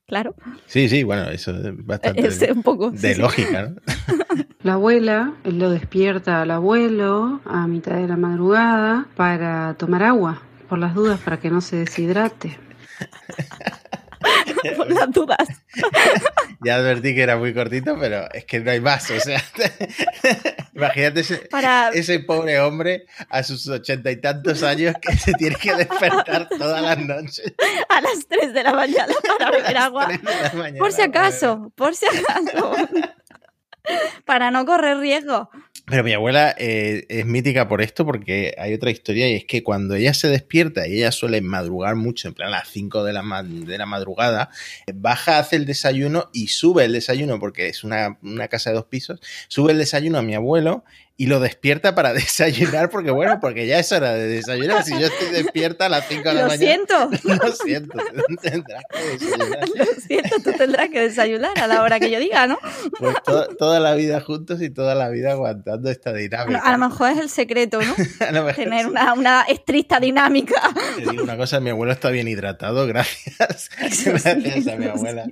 [0.06, 0.34] Claro.
[0.66, 2.90] Sí, sí, bueno, eso es bastante Es un poco.
[2.90, 3.20] de sí.
[3.20, 3.76] lógica, ¿no?
[4.62, 10.78] La abuela lo despierta al abuelo a mitad de la madrugada para tomar agua, por
[10.78, 12.58] las dudas, para que no se deshidrate.
[14.76, 15.48] Por las dudas.
[16.64, 19.10] Ya advertí que era muy cortito, pero es que no hay más.
[19.10, 19.42] O sea,
[20.74, 21.90] imagínate ese, Para.
[21.90, 26.80] ese pobre hombre a sus ochenta y tantos años que se tiene que despertar todas
[26.80, 27.52] las noches.
[27.90, 30.08] A las 3 de la mañana para beber agua.
[30.54, 32.72] Mañana Por si acaso, por si acaso.
[34.24, 35.50] Para no correr riesgo.
[35.86, 39.62] Pero mi abuela eh, es mítica por esto porque hay otra historia y es que
[39.62, 43.12] cuando ella se despierta y ella suele madrugar mucho, en plan a las 5 de
[43.12, 44.48] la, de la madrugada,
[44.94, 48.86] baja, hace el desayuno y sube el desayuno porque es una, una casa de dos
[48.86, 50.84] pisos, sube el desayuno a mi abuelo
[51.16, 54.82] y lo despierta para desayunar porque bueno, porque ya es hora de desayunar.
[54.84, 56.56] Si yo estoy despierta a las 5 de la Lo mañana.
[56.66, 57.10] siento.
[57.24, 57.98] Lo siento,
[58.42, 59.68] tendrás que desayunar.
[59.68, 62.58] Lo siento, tú tendrás que desayunar a la hora que yo diga, ¿no?
[62.98, 66.58] Pues to- toda la vida juntos y toda la vida aguantando esta dinámica.
[66.60, 67.94] a lo mejor es el secreto, ¿no?
[68.26, 68.90] A lo mejor Tener sí.
[68.90, 70.60] una, una estricta dinámica.
[70.96, 73.70] Te digo una cosa, mi abuelo está bien hidratado, gracias.
[73.78, 74.26] Gracias
[74.66, 75.26] a mi abuela.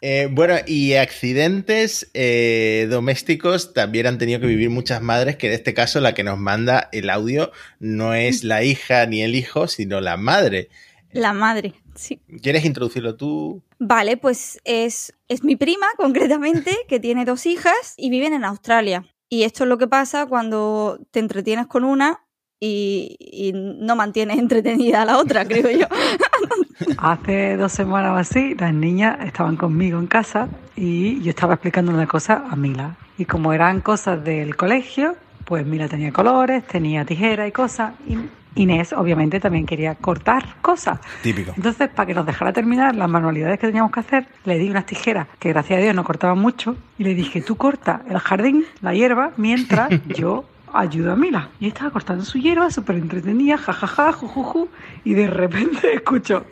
[0.00, 5.52] Eh, bueno, y accidentes eh, domésticos también han tenido que vivir muchas madres, que en
[5.52, 9.68] este caso la que nos manda el audio no es la hija ni el hijo,
[9.68, 10.68] sino la madre.
[11.12, 12.20] La madre, sí.
[12.42, 13.62] ¿Quieres introducirlo tú?
[13.78, 19.04] Vale, pues es, es mi prima, concretamente, que tiene dos hijas y viven en Australia.
[19.28, 22.24] Y esto es lo que pasa cuando te entretienes con una
[22.60, 25.86] y, y no mantienes entretenida a la otra, creo yo.
[26.98, 31.92] Hace dos semanas o así, las niñas estaban conmigo en casa y yo estaba explicando
[31.92, 32.96] una cosa a Mila.
[33.18, 37.92] Y como eran cosas del colegio, pues Mila tenía colores, tenía tijera y cosas.
[38.06, 38.16] Y
[38.54, 40.98] Inés, obviamente, también quería cortar cosas.
[41.22, 41.52] Típico.
[41.56, 44.86] Entonces, para que nos dejara terminar las manualidades que teníamos que hacer, le di unas
[44.86, 48.64] tijeras que gracias a Dios no cortaban mucho y le dije, tú corta el jardín,
[48.80, 51.50] la hierba, mientras yo ayudo a Mila.
[51.60, 54.68] Y estaba cortando su hierba, súper entretenida, jajaja, jujuju,
[55.04, 56.46] y de repente escucho...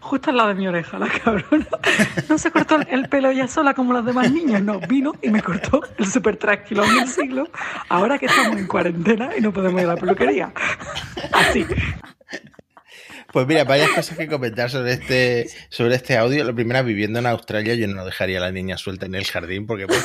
[0.00, 1.66] Justo al lado de mi oreja, la cabrona.
[2.30, 4.80] No se cortó el pelo ella sola como los demás niños, no.
[4.80, 7.46] Vino y me cortó el super trasquilón del siglo.
[7.90, 10.50] Ahora que estamos en cuarentena y no podemos ir a la peluquería.
[11.32, 11.66] Así.
[13.30, 16.42] Pues mira, varias cosas que comentar sobre este, sobre este audio.
[16.44, 19.66] La primera, viviendo en Australia, yo no dejaría a la niña suelta en el jardín
[19.66, 20.00] porque puede,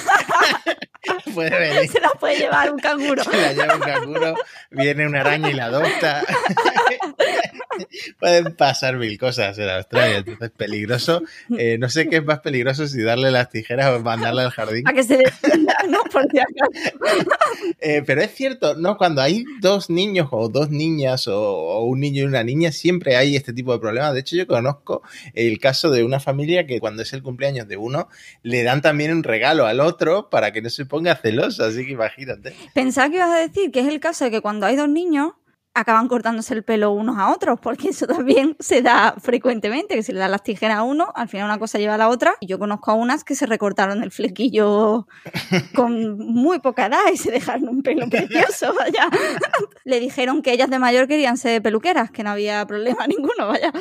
[1.34, 1.90] puede venir.
[1.90, 3.24] Se la puede llevar un canguro.
[3.24, 4.36] Se la lleva un canguro,
[4.72, 6.24] viene una araña y la adopta.
[8.20, 11.24] Pueden pasar mil cosas en Australia, entonces peligroso.
[11.58, 14.88] Eh, no sé qué es más peligroso si darle las tijeras o mandarla al jardín.
[14.88, 16.04] A que se defienda, ¿no?
[16.04, 17.34] Por si acaso.
[17.80, 18.98] Eh, pero es cierto, ¿no?
[18.98, 23.18] Cuando hay dos niños o dos niñas o, o un niño y una niña, siempre
[23.18, 24.14] hay este tipo de problemas.
[24.14, 25.02] De hecho, yo conozco
[25.34, 28.08] el caso de una familia que cuando es el cumpleaños de uno,
[28.42, 31.64] le dan también un regalo al otro para que no se ponga celoso.
[31.64, 32.56] Así que imagínate.
[32.74, 35.34] Pensaba que ibas a decir que es el caso de que cuando hay dos niños
[35.76, 40.14] acaban cortándose el pelo unos a otros, porque eso también se da frecuentemente, que se
[40.14, 42.36] le dan las tijeras a uno, al final una cosa lleva a la otra.
[42.42, 45.08] Yo conozco a unas que se recortaron el flequillo
[45.76, 49.10] con muy poca edad y se dejaron un pelo precioso, vaya.
[49.84, 53.72] Le dijeron que ellas de mayor querían ser peluqueras, que no había problema ninguno, vaya.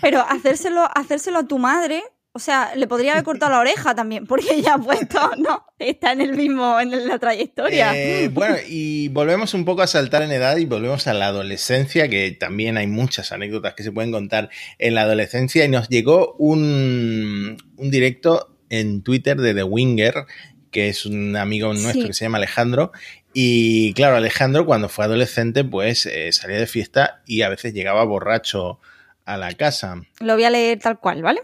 [0.00, 2.02] Pero hacérselo, hacérselo a tu madre,
[2.36, 6.12] o sea, le podría haber cortado la oreja también, porque ella ha puesto, no, está
[6.12, 7.96] en el mismo, en la trayectoria.
[7.96, 12.10] Eh, bueno, y volvemos un poco a saltar en edad y volvemos a la adolescencia,
[12.10, 15.64] que también hay muchas anécdotas que se pueden contar en la adolescencia.
[15.64, 20.26] Y nos llegó un, un directo en Twitter de The Winger,
[20.70, 22.06] que es un amigo nuestro Sí.
[22.08, 22.92] que se llama Alejandro.
[23.32, 28.04] Y claro, Alejandro cuando fue adolescente, pues eh, salía de fiesta y a veces llegaba
[28.04, 28.78] borracho
[29.24, 30.02] a la casa.
[30.20, 31.40] Lo voy a leer tal cual, ¿vale?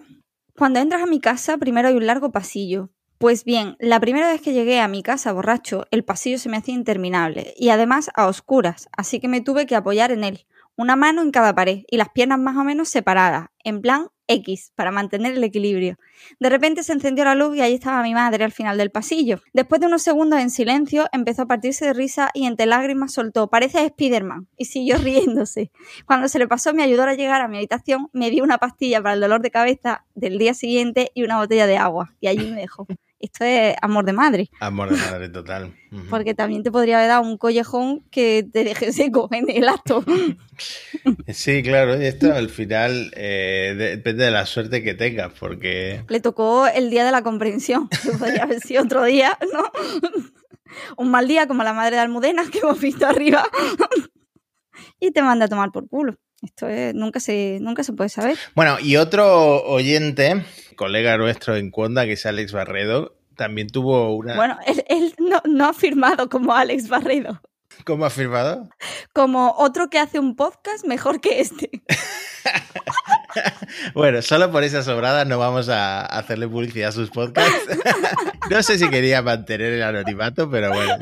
[0.57, 2.91] Cuando entras a mi casa, primero hay un largo pasillo.
[3.17, 6.57] Pues bien, la primera vez que llegué a mi casa borracho, el pasillo se me
[6.57, 10.97] hacía interminable y además a oscuras, así que me tuve que apoyar en él, una
[10.97, 14.91] mano en cada pared y las piernas más o menos separadas, en plan X, para
[14.91, 15.99] mantener el equilibrio.
[16.41, 19.41] De repente se encendió la luz y ahí estaba mi madre al final del pasillo.
[19.53, 23.49] Después de unos segundos en silencio, empezó a partirse de risa y entre lágrimas soltó,
[23.49, 25.71] parece Spiderman, y siguió riéndose.
[26.07, 29.03] Cuando se le pasó, me ayudó a llegar a mi habitación, me dio una pastilla
[29.03, 32.15] para el dolor de cabeza del día siguiente y una botella de agua.
[32.21, 32.87] Y allí me dejó.
[33.23, 35.73] Esto es amor de madre, Amor de madre total.
[36.11, 40.05] Porque también te podría haber dado un collejón que te deje seco en el acto.
[41.29, 46.21] Sí, claro, y esto al final eh, depende de la suerte que tengas, porque Le
[46.21, 49.71] tocó el día de la comprensión, que podría haber sido otro día, ¿no?
[50.97, 53.45] Un mal día como la madre de Almudena que hemos visto arriba.
[54.99, 56.17] Y te manda a tomar por culo.
[56.43, 58.37] Esto es, nunca se, nunca se puede saber.
[58.57, 60.45] Bueno, y otro oyente,
[60.83, 64.35] colega nuestro en Cuonda, que es Alex Barredo, también tuvo una...
[64.35, 67.41] Bueno, él, él no, no ha firmado como Alex Barredo.
[67.85, 68.69] ¿Cómo ha firmado?
[69.13, 71.71] como otro que hace un podcast mejor que este.
[73.95, 77.67] Bueno, solo por esa sobrada no vamos a hacerle publicidad a sus podcasts.
[78.51, 80.99] no sé si quería mantener el anonimato, pero bueno.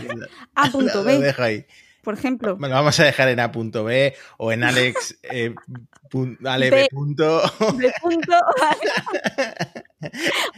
[0.54, 1.18] A punto Lo B.
[1.18, 1.66] dejo ahí.
[2.02, 2.56] Por ejemplo.
[2.56, 5.18] Bueno, vamos a dejar en A.B o en Alex.
[5.24, 5.54] Eh,
[6.10, 6.76] pun- Ale B.
[6.76, 6.88] B.
[6.90, 7.42] punto.
[7.76, 8.32] De punto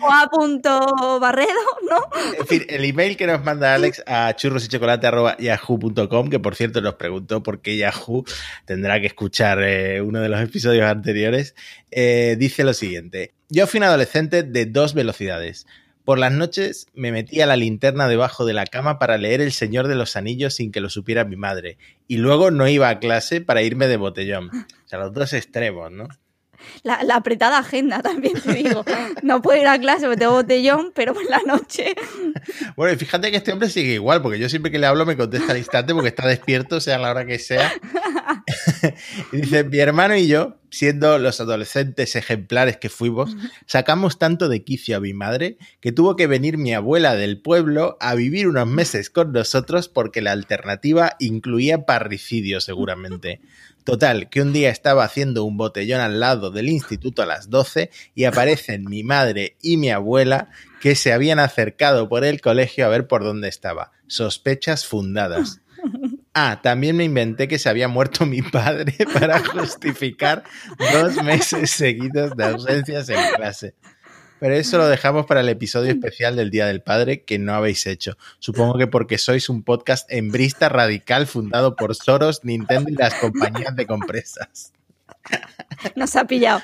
[0.00, 1.48] o a punto barredo,
[1.90, 1.96] ¿no?
[2.38, 7.42] En fin, el email que nos manda Alex a churrosychocolate.yahoo.com, que por cierto nos preguntó
[7.42, 8.24] por qué Yahoo
[8.64, 11.55] tendrá que escuchar eh, uno de los episodios anteriores,
[11.90, 13.35] eh, dice lo siguiente.
[13.48, 15.66] Yo fui un adolescente de dos velocidades.
[16.05, 19.88] Por las noches me metía la linterna debajo de la cama para leer El Señor
[19.88, 21.79] de los Anillos sin que lo supiera mi madre.
[22.09, 24.51] Y luego no iba a clase para irme de botellón.
[24.53, 26.09] O sea, los dos extremos, ¿no?
[26.83, 28.85] La, la apretada agenda también te digo.
[29.23, 31.95] No puedo ir a clase porque tengo botellón, pero por la noche.
[32.77, 35.17] Bueno, y fíjate que este hombre sigue igual, porque yo siempre que le hablo me
[35.17, 37.73] contesta al instante porque está despierto, sea la hora que sea.
[39.33, 44.96] dice, mi hermano y yo, siendo los adolescentes ejemplares que fuimos, sacamos tanto de quicio
[44.96, 49.11] a mi madre que tuvo que venir mi abuela del pueblo a vivir unos meses
[49.11, 53.40] con nosotros porque la alternativa incluía parricidio seguramente.
[53.85, 57.90] Total, que un día estaba haciendo un botellón al lado del instituto a las 12
[58.14, 62.88] y aparecen mi madre y mi abuela que se habían acercado por el colegio a
[62.88, 63.90] ver por dónde estaba.
[64.07, 65.62] Sospechas fundadas.
[66.35, 70.45] Ah, también me inventé que se había muerto mi padre para justificar
[70.92, 73.75] dos meses seguidos de ausencias en clase.
[74.40, 77.87] Pero eso lo dejamos para el episodio especial del Día del Padre que no habéis
[77.87, 78.16] hecho.
[78.40, 83.77] Supongo que porque sois un podcast embrista radical fundado por Soros, Nintendo y las compañías
[83.77, 84.73] de compresas.
[85.96, 86.61] Nos ha pillado.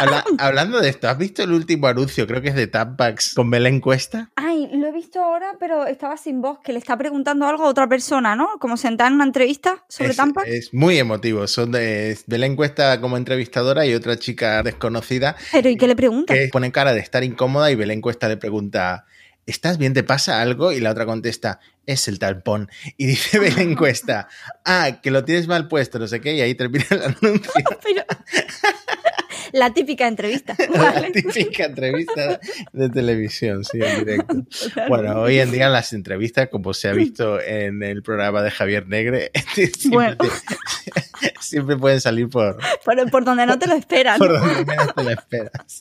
[0.00, 2.26] Habla- hablando de esto, ¿has visto el último anuncio?
[2.26, 4.30] Creo que es de Tampax con Belén Cuesta.
[4.36, 7.68] Ay, lo he visto ahora, pero estaba sin voz, que le está preguntando algo a
[7.68, 8.58] otra persona, ¿no?
[8.58, 10.42] Como sentada en una entrevista sobre es, Tampa.
[10.44, 11.46] es muy emotivo.
[11.46, 16.32] Son de Belén Cuesta como entrevistadora y otra chica desconocida Pero ¿y qué le pregunta?
[16.34, 19.04] que pone cara de estar incómoda y Belén Cuesta le pregunta,
[19.46, 19.92] ¿estás bien?
[19.94, 20.72] ¿Te pasa algo?
[20.72, 22.68] Y la otra contesta, es el talpón.
[22.96, 24.28] Y dice Belén Cuesta,
[24.64, 27.52] ah, que lo tienes mal puesto, no sé qué, y ahí termina el anuncio.
[27.82, 28.04] Pero-
[29.52, 30.56] La típica entrevista.
[30.72, 32.40] La típica entrevista
[32.72, 34.34] de televisión, sí, en directo.
[34.88, 38.86] Bueno, hoy en día las entrevistas, como se ha visto en el programa de Javier
[38.88, 39.30] Negre,
[39.76, 40.16] siempre, Bueno.
[41.40, 44.18] siempre pueden salir por, por, por donde no te lo esperan.
[44.18, 45.80] por donde menos te lo esperas.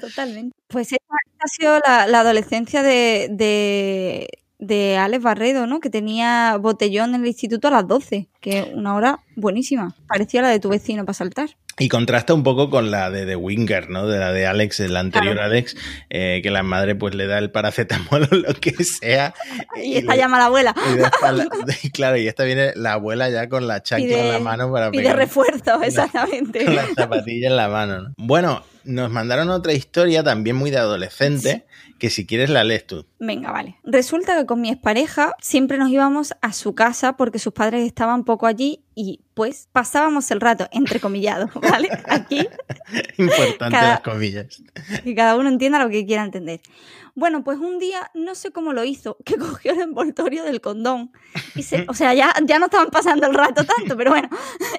[0.00, 0.56] Totalmente.
[0.68, 5.80] Pues esta, ha sido la, la adolescencia de, de, Alex Barredo, ¿no?
[5.80, 9.96] Que tenía botellón en el instituto a las 12, que una hora buenísima.
[10.06, 11.50] Parecía la de tu vecino para saltar.
[11.80, 14.06] Y contrasta un poco con la de The Winger, ¿no?
[14.06, 15.50] De la de Alex, el anterior Claro.
[15.50, 15.76] Alex,
[16.10, 19.34] eh, que la madre pues le da el paracetamol o lo que sea.
[19.82, 20.74] Y esta le- llama a la abuela.
[20.94, 21.48] y la-
[21.82, 24.70] y claro, y esta viene la abuela ya con la chancla Pide- en la mano
[24.70, 26.64] para Pide pegar refuerzo, exactamente.
[26.64, 28.00] con la zapatilla en la mano.
[28.02, 28.14] ¿no?
[28.18, 31.66] Bueno, nos mandaron otra historia también muy de adolescente,
[31.98, 33.04] que si quieres la lees tú.
[33.18, 33.76] Venga, vale.
[33.84, 38.24] Resulta que con mi expareja siempre nos íbamos a su casa porque sus padres estaban
[38.24, 41.88] poco allí y pues pasábamos el rato, entrecomillado, ¿vale?
[42.06, 42.46] Aquí,
[43.16, 44.62] Importante Cada- las comillas.
[45.04, 46.60] que cada uno entienda lo que quiera entender.
[47.14, 51.12] Bueno, pues un día, no sé cómo lo hizo, que cogió el envoltorio del condón
[51.54, 54.28] y se, o sea, ya, ya no estaban pasando el rato tanto, pero bueno,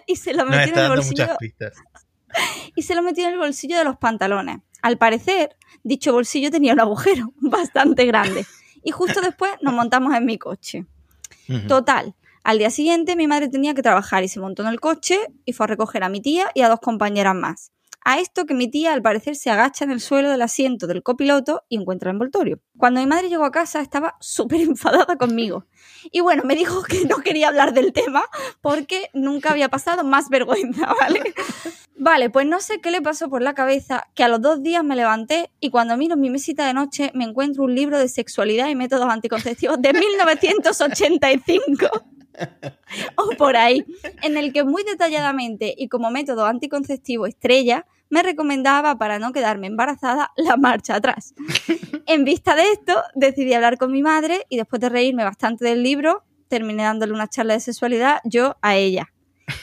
[0.07, 1.27] y se lo metió en el bolsillo
[2.75, 4.59] y se lo metió en el bolsillo de los pantalones.
[4.81, 8.45] Al parecer, dicho bolsillo tenía un agujero bastante grande.
[8.83, 10.85] Y justo después nos montamos en mi coche.
[11.67, 15.19] Total, al día siguiente mi madre tenía que trabajar y se montó en el coche
[15.45, 17.71] y fue a recoger a mi tía y a dos compañeras más.
[18.03, 21.03] A esto que mi tía al parecer se agacha en el suelo del asiento del
[21.03, 22.59] copiloto y encuentra el envoltorio.
[22.75, 25.67] Cuando mi madre llegó a casa estaba súper enfadada conmigo.
[26.11, 28.23] Y bueno, me dijo que no quería hablar del tema
[28.61, 31.35] porque nunca había pasado más vergüenza, ¿vale?
[31.95, 34.83] Vale, pues no sé qué le pasó por la cabeza que a los dos días
[34.83, 38.69] me levanté y cuando miro mi mesita de noche me encuentro un libro de sexualidad
[38.69, 41.87] y métodos anticonceptivos de 1985
[43.15, 43.85] o por ahí,
[44.23, 49.67] en el que muy detalladamente y como método anticonceptivo estrella me recomendaba para no quedarme
[49.67, 51.33] embarazada la marcha atrás.
[52.05, 55.81] En vista de esto, decidí hablar con mi madre y después de reírme bastante del
[55.81, 59.13] libro, terminé dándole una charla de sexualidad yo a ella.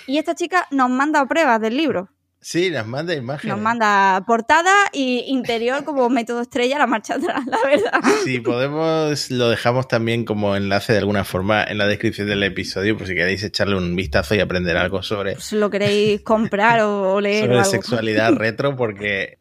[0.06, 2.08] Y esta chica nos manda pruebas del libro.
[2.40, 3.54] Sí, nos manda imágenes.
[3.54, 8.00] Nos manda portada y interior como método estrella la marcha atrás, la verdad.
[8.24, 12.96] Si podemos, lo dejamos también como enlace de alguna forma en la descripción del episodio,
[12.96, 17.44] por si queréis echarle un vistazo y aprender algo sobre, lo queréis comprar o, leer
[17.44, 17.70] o sobre algo.
[17.70, 19.36] sexualidad retro, porque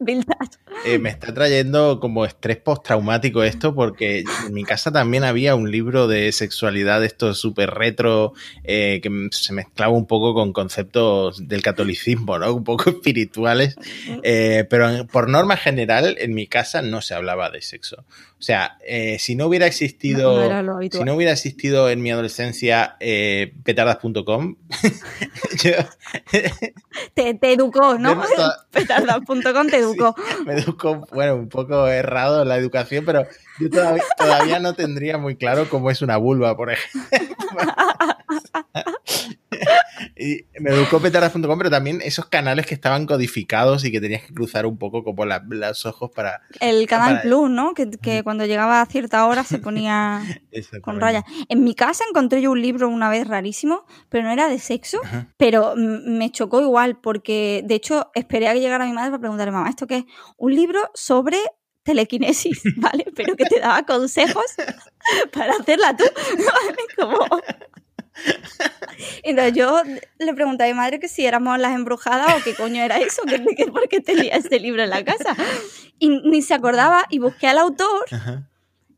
[0.84, 5.70] eh, me está trayendo como estrés postraumático esto, porque en mi casa también había un
[5.70, 8.32] libro de sexualidad, esto súper retro,
[8.64, 12.52] eh, que se mezclaba un poco con conceptos del catolicismo, ¿no?
[12.54, 13.76] Un poco poco espirituales,
[14.22, 18.04] eh, pero por norma general en mi casa no se hablaba de sexo.
[18.38, 22.10] O sea, eh, si no hubiera existido, No, no si no hubiera existido en mi
[22.10, 24.56] adolescencia eh, petardas.com,
[27.14, 28.20] Te, te educó, ¿no?
[28.70, 30.14] Petardas.com te educó.
[30.46, 33.26] me educo, bueno, un poco errado la educación, pero
[33.60, 37.18] yo todavía, todavía no tendría muy claro cómo es una vulva, por ejemplo.
[40.16, 44.34] y me educó petardas.com, pero también esos canales que estaban codificados y que tenías que
[44.34, 46.42] cruzar un poco como la- los ojos para...
[46.60, 47.74] El Canal Para- Plus, ¿no?
[47.74, 50.22] Que, que cuando llegaba a cierta hora se ponía
[50.82, 51.24] con rayas.
[51.48, 55.00] En mi casa encontré yo un libro una vez rarísimo, pero no era de sexo,
[55.04, 55.28] Ajá.
[55.36, 59.52] pero me chocó igual porque, de hecho, esperé a que llegara mi madre para preguntarle,
[59.52, 60.04] mamá, ¿esto qué es?
[60.36, 61.38] Un libro sobre
[61.88, 63.06] telequinesis, ¿vale?
[63.16, 64.44] Pero que te daba consejos
[65.32, 66.04] para hacerla tú,
[66.36, 66.76] ¿vale?
[66.96, 67.40] Como...
[69.22, 69.80] Entonces yo
[70.18, 73.22] le pregunté a mi madre que si éramos las embrujadas o qué coño era eso,
[73.22, 75.36] que, que por qué tenía este libro en la casa.
[75.98, 78.48] Y ni se acordaba y busqué al autor Ajá.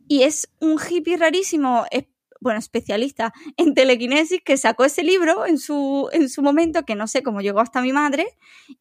[0.08, 2.06] y es un hippie rarísimo, es-
[2.42, 7.06] bueno, especialista en telequinesis que sacó ese libro en su, en su momento, que no
[7.06, 8.26] sé cómo llegó hasta mi madre,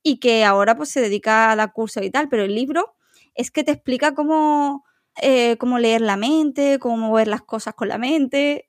[0.01, 2.95] y que ahora pues se dedica a dar cursos y tal, pero el libro
[3.39, 4.83] es que te explica cómo,
[5.21, 8.65] eh, cómo leer la mente, cómo ver las cosas con la mente,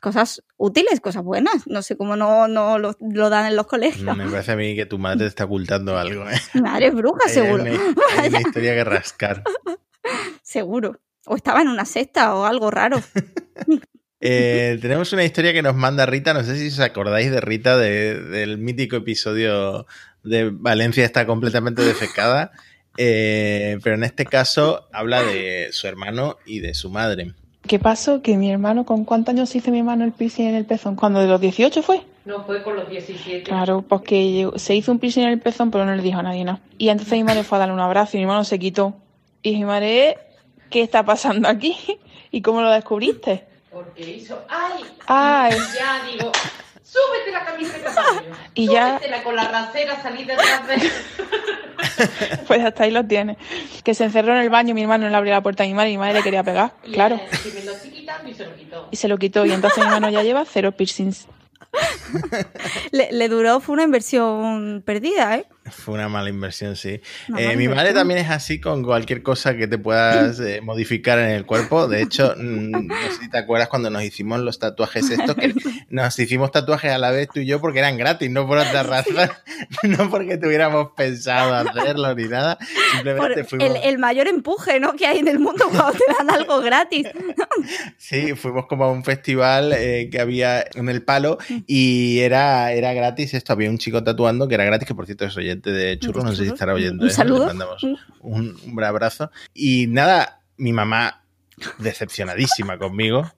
[0.00, 4.16] cosas útiles, cosas buenas, no sé cómo no, no lo, lo dan en los colegios.
[4.16, 6.28] Me parece a mí que tu madre te está ocultando algo.
[6.28, 6.36] ¿eh?
[6.54, 7.72] Mi madre es bruja, seguro, una-
[8.18, 9.42] hay una historia que rascar.
[10.42, 11.00] seguro.
[11.26, 13.00] O estaba en una secta o algo raro.
[14.22, 16.34] Eh, tenemos una historia que nos manda Rita.
[16.34, 19.86] No sé si os acordáis de Rita de- del mítico episodio
[20.22, 22.52] de Valencia está completamente defecada.
[23.02, 27.32] Eh, pero en este caso habla de su hermano y de su madre.
[27.66, 28.20] ¿Qué pasó?
[28.20, 30.96] Que mi hermano, ¿con cuántos años hizo mi hermano el piercing en el pezón?
[30.96, 32.02] ¿Cuando de los 18 fue?
[32.26, 33.44] No fue con los 17.
[33.44, 36.44] Claro, porque se hizo un piercing en el pezón, pero no le dijo a nadie
[36.44, 36.60] nada.
[36.76, 38.94] Y entonces mi madre fue a darle un abrazo y mi hermano se quitó.
[39.42, 40.18] Y mi madre,
[40.68, 41.78] ¿qué está pasando aquí?
[42.30, 43.44] ¿Y cómo lo descubriste?
[43.70, 44.84] Porque hizo, ¡ay!
[45.06, 45.56] Ay.
[45.74, 46.32] Ya digo,
[46.90, 47.92] súbete la camiseta.
[48.54, 50.76] Y ya- con la rasera, salí detrás de...
[52.46, 53.36] Pues hasta ahí lo tiene.
[53.84, 55.74] Que se encerró en el baño, mi hermano no le abrió la puerta a mi
[55.74, 57.16] madre y mi madre le quería pegar, Y claro.
[57.16, 58.88] ella, Si me lo estoy quitando y se lo quitó.
[58.90, 61.26] Y se lo quitó y entonces mi hermano ya lleva cero piercings.
[62.92, 65.46] Le, le duró, fue una inversión perdida, ¿eh?
[65.70, 67.00] Fue una mala inversión, sí.
[67.36, 71.30] Eh, mi madre también es así con cualquier cosa que te puedas eh, modificar en
[71.30, 71.86] el cuerpo.
[71.86, 75.54] De hecho, mm, no sé si te acuerdas cuando nos hicimos los tatuajes estos, que
[75.90, 78.82] nos hicimos tatuajes a la vez tú y yo porque eran gratis, no por otra
[78.82, 79.30] razón,
[79.82, 82.58] no porque tuviéramos pensado hacerlo ni nada.
[82.92, 84.94] Simplemente fuimos, el, el mayor empuje ¿no?
[84.94, 87.06] que hay en el mundo cuando te dan algo gratis.
[87.96, 92.92] sí, fuimos como a un festival eh, que había en el palo y era, era
[92.92, 93.52] gratis esto.
[93.52, 96.32] Había un chico tatuando que era gratis, que por cierto es oyente de Churros, no
[96.32, 97.04] sé si estará oyendo.
[97.04, 97.12] Un ¿eh?
[97.12, 97.40] saludo.
[97.40, 97.82] Le mandamos
[98.20, 99.30] un, un abrazo.
[99.54, 101.24] Y nada, mi mamá
[101.78, 103.30] decepcionadísima conmigo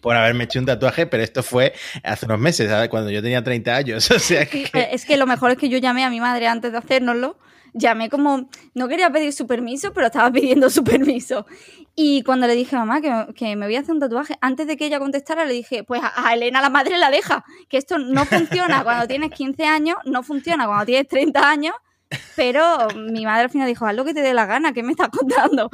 [0.00, 2.88] por haberme hecho un tatuaje, pero esto fue hace unos meses, ¿sabes?
[2.88, 4.10] cuando yo tenía 30 años.
[4.16, 4.70] O sea que...
[4.92, 7.38] Es que lo mejor es que yo llamé a mi madre antes de hacérnoslo.
[7.74, 11.46] Llamé como, no quería pedir su permiso, pero estaba pidiendo su permiso.
[11.98, 14.36] Y cuando le dije a mamá que, me- que me voy a hacer un tatuaje,
[14.42, 17.78] antes de que ella contestara, le dije, pues a, Elena la madre la deja, que
[17.78, 18.84] esto no funciona.
[18.84, 20.66] Cuando tienes 15 años, no funciona.
[20.66, 21.74] Cuando tienes 30 años,
[22.36, 24.92] pero mi madre al final dijo, haz lo que te dé la gana, ¿qué me
[24.92, 25.70] estás contando?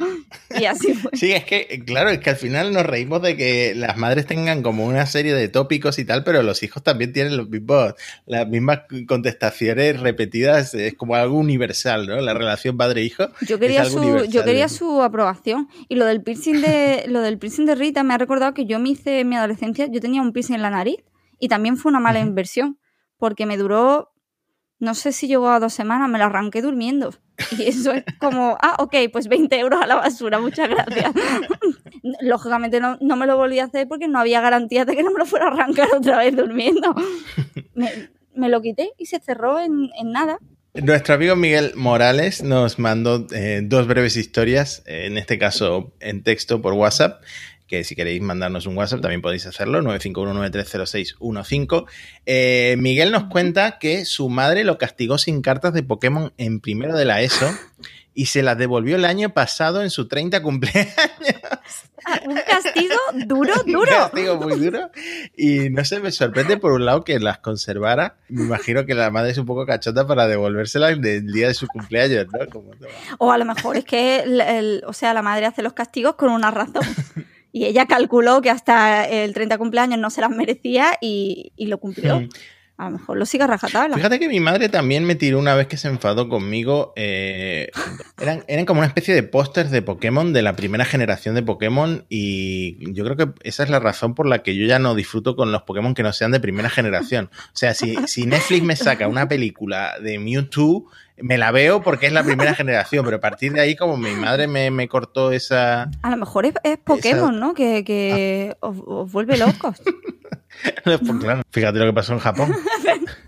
[0.59, 1.11] Y así fue.
[1.13, 4.63] Sí, es que, claro, es que al final nos reímos de que las madres tengan
[4.63, 7.93] como una serie de tópicos y tal, pero los hijos también tienen los mismos,
[8.25, 12.19] las mismas contestaciones repetidas, es como algo universal, ¿no?
[12.21, 13.27] La relación padre-hijo.
[13.41, 14.31] Yo es quería algo su, universal.
[14.31, 15.69] yo quería su aprobación.
[15.87, 18.79] Y lo del piercing de, lo del piercing de Rita me ha recordado que yo
[18.79, 20.97] me hice en mi adolescencia, yo tenía un piercing en la nariz
[21.39, 22.79] y también fue una mala inversión.
[23.17, 24.12] Porque me duró,
[24.83, 27.13] no sé si llegó a dos semanas, me lo arranqué durmiendo.
[27.57, 31.11] Y eso es como, ah, ok, pues 20 euros a la basura, muchas gracias.
[32.21, 35.11] Lógicamente no, no me lo volví a hacer porque no había garantía de que no
[35.11, 36.93] me lo fuera a arrancar otra vez durmiendo.
[37.75, 37.89] Me,
[38.35, 40.37] me lo quité y se cerró en, en nada.
[40.75, 46.61] Nuestro amigo Miguel Morales nos mandó eh, dos breves historias, en este caso en texto
[46.63, 47.21] por WhatsApp,
[47.73, 51.85] que si queréis mandarnos un WhatsApp también podéis hacerlo, 951930615.
[52.27, 56.95] Eh, Miguel nos cuenta que su madre lo castigó sin cartas de Pokémon en primero
[56.95, 57.49] de la ESO
[58.13, 60.93] y se las devolvió el año pasado en su 30 cumpleaños.
[62.05, 63.89] Ah, Un castigo duro, Un duro.
[63.91, 64.91] castigo muy duro.
[65.37, 68.17] Y no sé, me sorprende por un lado que las conservara.
[68.29, 71.65] Me imagino que la madre es un poco cachota para devolvérselas del día de su
[71.65, 72.45] cumpleaños, ¿no?
[72.49, 72.71] Como,
[73.19, 76.15] O a lo mejor es que, el- el- o sea, la madre hace los castigos
[76.15, 76.83] con una razón.
[77.53, 81.77] Y ella calculó que hasta el 30 cumpleaños no se las merecía y, y lo
[81.77, 82.19] cumplió.
[82.19, 82.29] Mm.
[82.75, 83.95] A lo mejor lo sigue a rajatabla.
[83.95, 86.91] Fíjate que mi madre también me tiró una vez que se enfadó conmigo.
[86.95, 87.69] eh,
[88.19, 92.05] eran, eran como una especie de pósters de Pokémon de la primera generación de Pokémon.
[92.09, 95.35] Y yo creo que esa es la razón por la que yo ya no disfruto
[95.35, 97.29] con los Pokémon que no sean de primera generación.
[97.31, 100.87] O sea, si, si Netflix me saca una película de Mewtwo,
[101.17, 103.05] me la veo porque es la primera generación.
[103.05, 105.89] Pero a partir de ahí, como mi madre me, me cortó esa.
[106.01, 107.53] A lo mejor es, es Pokémon, ¿no?
[107.53, 109.81] Que, que os, os vuelve locos.
[110.83, 112.53] Pues claro, fíjate lo que pasó en Japón.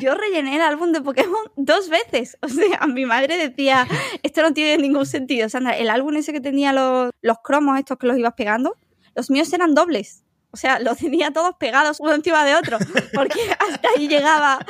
[0.00, 2.38] Yo rellené el álbum de Pokémon dos veces.
[2.42, 3.86] O sea, mi madre decía,
[4.22, 5.48] esto no tiene ningún sentido.
[5.48, 8.76] Sandra, el álbum ese que tenía los, los cromos estos que los ibas pegando,
[9.14, 10.22] los míos eran dobles.
[10.50, 12.78] O sea, los tenía todos pegados uno encima de otro.
[13.14, 13.40] Porque
[13.70, 14.64] hasta ahí llegaba.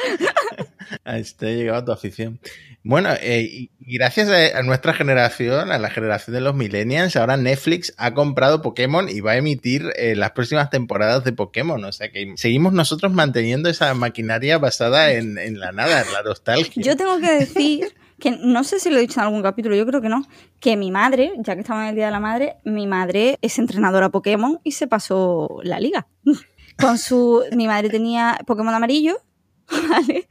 [1.04, 2.40] Ahí está llegado tu afición.
[2.82, 7.16] Bueno, eh, y y gracias a, a nuestra generación, a la generación de los millennials,
[7.16, 11.82] ahora Netflix ha comprado Pokémon y va a emitir eh, las próximas temporadas de Pokémon.
[11.82, 16.22] O sea que seguimos nosotros manteniendo esa maquinaria basada en, en la nada, en la
[16.22, 16.82] nostalgia.
[16.82, 19.86] Yo tengo que decir que no sé si lo he dicho en algún capítulo, yo
[19.86, 20.24] creo que no,
[20.60, 23.58] que mi madre, ya que estamos en el Día de la Madre, mi madre es
[23.58, 26.06] entrenadora Pokémon y se pasó la liga.
[26.78, 29.18] Con su, mi madre tenía Pokémon amarillo,
[29.90, 30.28] ¿vale?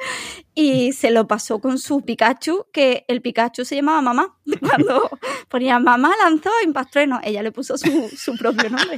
[0.56, 4.38] Y se lo pasó con su Pikachu, que el Pikachu se llamaba mamá.
[4.62, 5.10] Cuando
[5.50, 8.98] ponía mamá lanzó Impactrueno, ella le puso su, su propio nombre.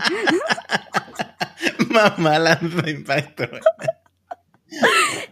[1.89, 3.45] Mamá lanza impacto.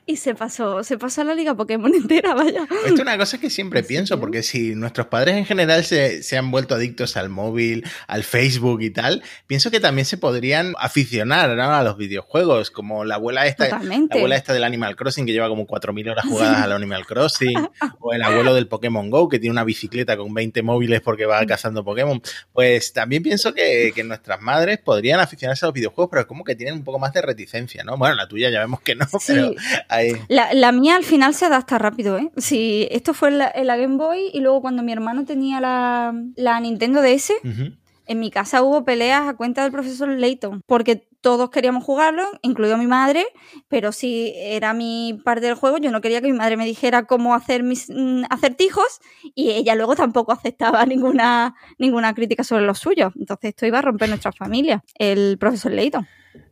[0.09, 2.63] Y se pasó, se pasó la liga Pokémon entera, vaya.
[2.63, 6.37] Esto es una cosa que siempre pienso, porque si nuestros padres en general se, se,
[6.37, 11.57] han vuelto adictos al móvil, al Facebook y tal, pienso que también se podrían aficionar
[11.57, 11.73] ¿no?
[11.73, 14.15] a los videojuegos, como la abuela esta, Totalmente.
[14.15, 17.67] la abuela esta del Animal Crossing que lleva como 4.000 horas jugadas al Animal Crossing,
[17.99, 21.45] o el abuelo del Pokémon Go que tiene una bicicleta con 20 móviles porque va
[21.45, 22.21] cazando Pokémon.
[22.53, 26.55] Pues también pienso que, que nuestras madres podrían aficionarse a los videojuegos, pero como que
[26.55, 27.97] tienen un poco más de reticencia, ¿no?
[27.97, 29.36] Bueno, la tuya ya vemos que no, Sí.
[29.41, 30.11] Pero ahí...
[30.27, 32.31] La, la mía al final se adapta rápido, ¿eh?
[32.37, 35.59] Sí, esto fue en la, en la Game Boy y luego cuando mi hermano tenía
[35.61, 37.73] la, la Nintendo DS, Ujú.
[38.05, 42.77] en mi casa hubo peleas a cuenta del profesor Layton, porque todos queríamos jugarlo, incluido
[42.77, 43.25] mi madre,
[43.67, 47.03] pero si era mi parte del juego, yo no quería que mi madre me dijera
[47.05, 48.99] cómo hacer mis mm, acertijos
[49.35, 53.11] y ella luego tampoco aceptaba ninguna, ninguna crítica sobre los suyos.
[53.19, 56.07] Entonces esto iba a romper nuestra familia, el profesor Layton.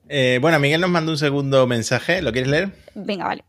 [0.07, 2.71] Eh, bueno, Miguel nos mandó un segundo mensaje, ¿lo quieres leer?
[2.93, 3.43] Venga, vale.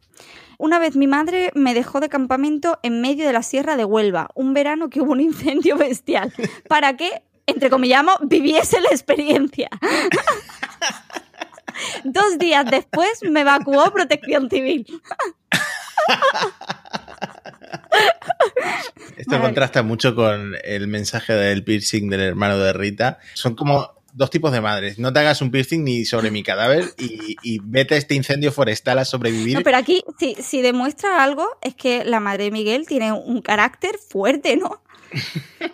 [0.58, 4.30] Una vez mi madre me dejó de campamento en medio de la sierra de Huelva,
[4.34, 6.32] un verano que hubo un incendio bestial,
[6.68, 9.68] para que, entre comillamos, viviese la experiencia.
[12.04, 14.86] Dos días después me evacuó protección civil.
[19.16, 19.44] Esto Vale.
[19.44, 23.18] contrasta mucho con el mensaje del piercing del hermano de Rita.
[23.34, 24.98] Son como dos tipos de madres.
[24.98, 28.50] No te hagas un piercing ni sobre mi cadáver y, y vete a este incendio
[28.50, 29.54] forestal a sobrevivir.
[29.54, 33.42] No, pero aquí, si, si demuestra algo, es que la madre de Miguel tiene un
[33.42, 34.82] carácter fuerte, ¿no?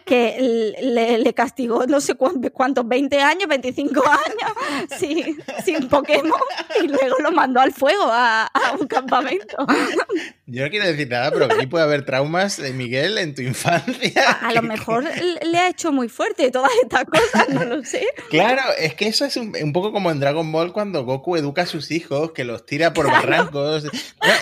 [0.05, 6.33] Que le, le castigó no sé cuántos, cuántos, 20 años, 25 años sin, sin Pokémon
[6.83, 9.57] y luego lo mandó al fuego a, a un campamento.
[10.47, 14.13] Yo no quiero decir nada, pero aquí puede haber traumas de Miguel en tu infancia.
[14.43, 15.05] A, a lo mejor
[15.43, 18.07] le ha hecho muy fuerte todas estas cosas, no lo sé.
[18.29, 21.63] Claro, es que eso es un, un poco como en Dragon Ball cuando Goku educa
[21.63, 23.21] a sus hijos, que los tira por Claro.
[23.29, 23.85] barrancos.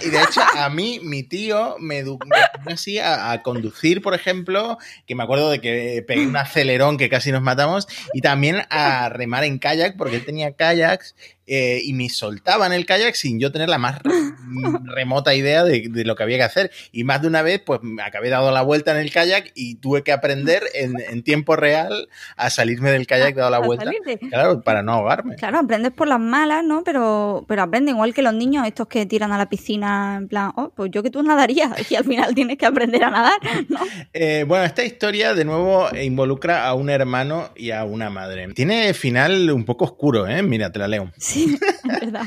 [0.05, 4.03] Y de hecho, a mí, mi tío me edu- me enseñó así a, a conducir,
[4.03, 8.21] por ejemplo, que me acuerdo de que pegué un acelerón que casi nos matamos, y
[8.21, 11.15] también a remar en kayak, porque él tenía kayaks
[11.53, 14.13] eh, y me soltaba en el kayak sin yo tener la más re-
[14.95, 16.71] remota idea de, de lo que había que hacer.
[16.93, 19.75] Y más de una vez, pues me acabé dado la vuelta en el kayak y
[19.77, 23.87] tuve que aprender en, en tiempo real a salirme del kayak dado la vuelta.
[23.87, 24.19] salirte.
[24.29, 25.35] Claro, para no ahogarme.
[25.37, 26.85] Claro, aprendes por las malas, ¿no?
[26.85, 30.53] Pero, pero aprende igual que los niños estos que tiran a la piscina en plan,
[30.55, 33.79] oh, pues yo que tú nadarías y al final tienes que aprender a nadar, ¿no?
[34.13, 38.47] Eh, bueno, esta historia de nuevo eh, involucra a un hermano y a una madre.
[38.55, 40.43] Tiene final un poco oscuro, ¿eh?
[40.43, 41.11] Mira, te la leo.
[41.45, 42.27] Sí, es verdad.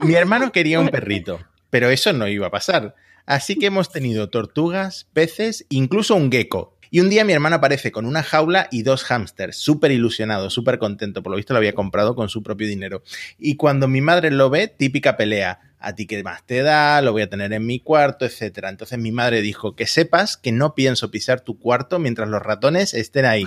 [0.00, 1.40] Mi hermano quería un perrito,
[1.70, 2.94] pero eso no iba a pasar.
[3.26, 6.74] Así que hemos tenido tortugas, peces, incluso un gecko.
[6.90, 10.78] Y un día mi hermano aparece con una jaula y dos hámsters, súper ilusionado, súper
[10.78, 11.22] contento.
[11.22, 13.02] Por lo visto lo había comprado con su propio dinero.
[13.36, 15.73] Y cuando mi madre lo ve, típica pelea.
[15.86, 18.68] A ti qué más te da, lo voy a tener en mi cuarto, etcétera.
[18.70, 22.94] Entonces mi madre dijo que sepas que no pienso pisar tu cuarto mientras los ratones
[22.94, 23.46] estén ahí.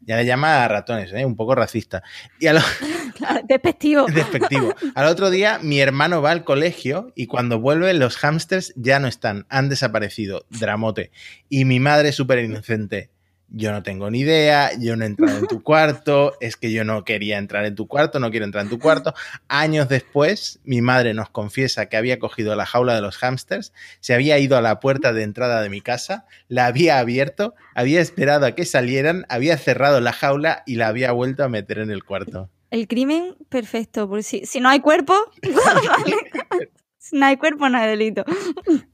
[0.00, 1.24] Ya le llama a ratones, ¿eh?
[1.24, 2.02] un poco racista.
[2.38, 2.60] Y a lo,
[3.44, 4.06] Despectivo.
[4.14, 4.74] despectivo.
[4.94, 9.08] Al otro día, mi hermano va al colegio y cuando vuelve, los hámsters ya no
[9.08, 10.46] están, han desaparecido.
[10.50, 11.10] Dramote.
[11.48, 13.10] Y mi madre, súper inocente.
[13.50, 16.84] Yo no tengo ni idea, yo no he entrado en tu cuarto, es que yo
[16.84, 19.14] no quería entrar en tu cuarto, no quiero entrar en tu cuarto.
[19.48, 24.14] Años después, mi madre nos confiesa que había cogido la jaula de los hámsters, se
[24.14, 28.46] había ido a la puerta de entrada de mi casa, la había abierto, había esperado
[28.46, 32.04] a que salieran, había cerrado la jaula y la había vuelto a meter en el
[32.04, 32.50] cuarto.
[32.70, 35.14] El crimen perfecto, porque si, si no hay cuerpo,
[37.12, 38.24] no hay cuerpo no hay delito.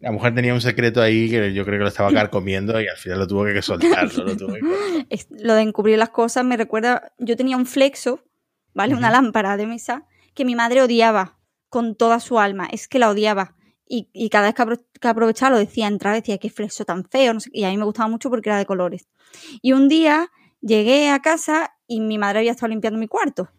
[0.01, 2.97] La mujer tenía un secreto ahí que yo creo que lo estaba carcomiendo y al
[2.97, 4.13] final lo tuvo que soltar.
[4.17, 5.07] Lo, tuvo que cortar.
[5.11, 8.21] Es- lo de encubrir las cosas me recuerda, yo tenía un flexo,
[8.75, 8.95] ¿vale?
[8.95, 11.39] Una lámpara de mesa que mi madre odiaba
[11.69, 13.57] con toda su alma, es que la odiaba.
[13.87, 17.05] Y, y cada vez que, apro- que aprovechaba lo decía, entraba decía, qué flexo tan
[17.05, 19.09] feo, no sé qué, y a mí me gustaba mucho porque era de colores.
[19.61, 23.51] Y un día llegué a casa y mi madre había estado limpiando mi cuarto.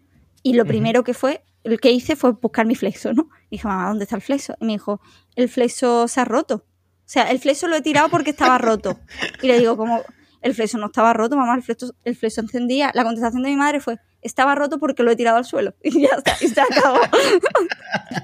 [0.42, 3.30] Y lo primero que fue, lo que hice fue buscar mi flexo, ¿no?
[3.56, 4.56] Dije, mamá, ¿dónde está el flexo?
[4.60, 5.00] Y me dijo,
[5.36, 6.56] el flexo se ha roto.
[6.56, 9.00] O sea, el flexo lo he tirado porque estaba roto.
[9.42, 10.02] Y le digo, como,
[10.42, 12.92] el flexo no estaba roto, mamá, el flexo, el flexo encendía.
[12.94, 15.74] La contestación de mi madre fue, estaba roto porque lo he tirado al suelo.
[15.84, 17.00] Y ya está, y se acabó.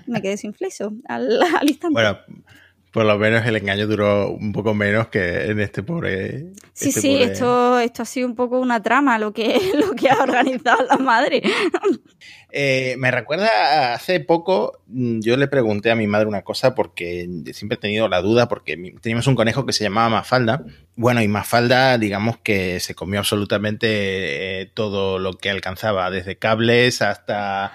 [0.08, 1.94] me quedé sin flexo al, al instante.
[1.94, 2.18] Bueno,
[2.92, 6.52] por lo menos el engaño duró un poco menos que en este pobre.
[6.74, 9.94] sí, este sí, pobre- esto, esto ha sido un poco una trama lo que, lo
[9.94, 11.42] que ha organizado la madre.
[12.54, 17.28] Eh, me recuerda hace poco, mm, yo le pregunté a mi madre una cosa porque
[17.54, 20.64] siempre he tenido la duda porque teníamos un conejo que se llamaba Mafalda.
[20.96, 27.02] Bueno, y Mafalda, digamos que se comió absolutamente eh, todo lo que alcanzaba, desde cables
[27.02, 27.72] hasta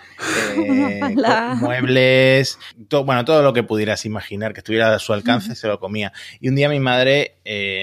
[0.56, 1.00] eh,
[1.60, 2.58] muebles,
[2.88, 6.12] to- bueno, todo lo que pudieras imaginar que estuviera a su alcance se lo comía.
[6.40, 7.36] Y un día mi madre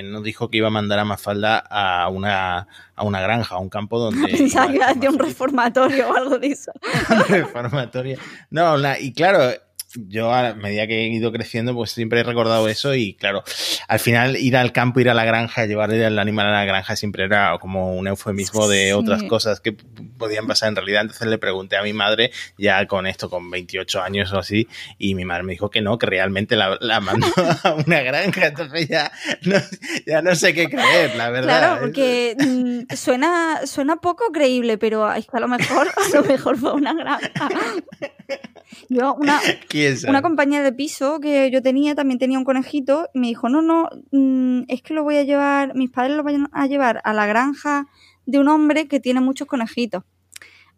[0.06, 3.70] nos dijo que iba a mandar a Mafalda a una, a una granja, a un
[3.70, 4.28] campo donde...
[4.28, 6.72] Pensaba que decir un reformatorio o algo de eso.
[7.28, 8.18] reformatoria.
[8.50, 9.52] No, la- y claro,
[9.96, 13.44] yo a medida que he ido creciendo, pues siempre he recordado eso y claro,
[13.88, 16.96] al final ir al campo, ir a la granja, llevarle al animal a la granja
[16.96, 18.92] siempre era como un eufemismo de Sí.
[18.92, 19.74] otras cosas que
[20.18, 21.02] podían pasar en realidad.
[21.02, 24.68] Entonces le pregunté a mi madre, ya con esto, con 28 años o así,
[24.98, 27.28] y mi madre me dijo que no, que realmente la, la mandó
[27.64, 28.48] a una granja.
[28.48, 29.12] Entonces ya
[29.44, 29.58] no,
[30.06, 31.60] ya no sé qué creer, la verdad.
[31.60, 36.24] Claro, porque mm, suena, suena poco creíble, pero es que a lo mejor, a lo
[36.24, 37.50] mejor fue una granja.
[38.90, 39.40] Yo, una,
[40.08, 43.62] una compañera de piso que yo tenía también tenía un conejito y me dijo, no,
[43.62, 47.14] no, mm, es que lo voy a llevar, mis padres lo vayan a llevar a
[47.14, 47.88] la granja
[48.26, 50.04] de un hombre que tiene muchos conejitos.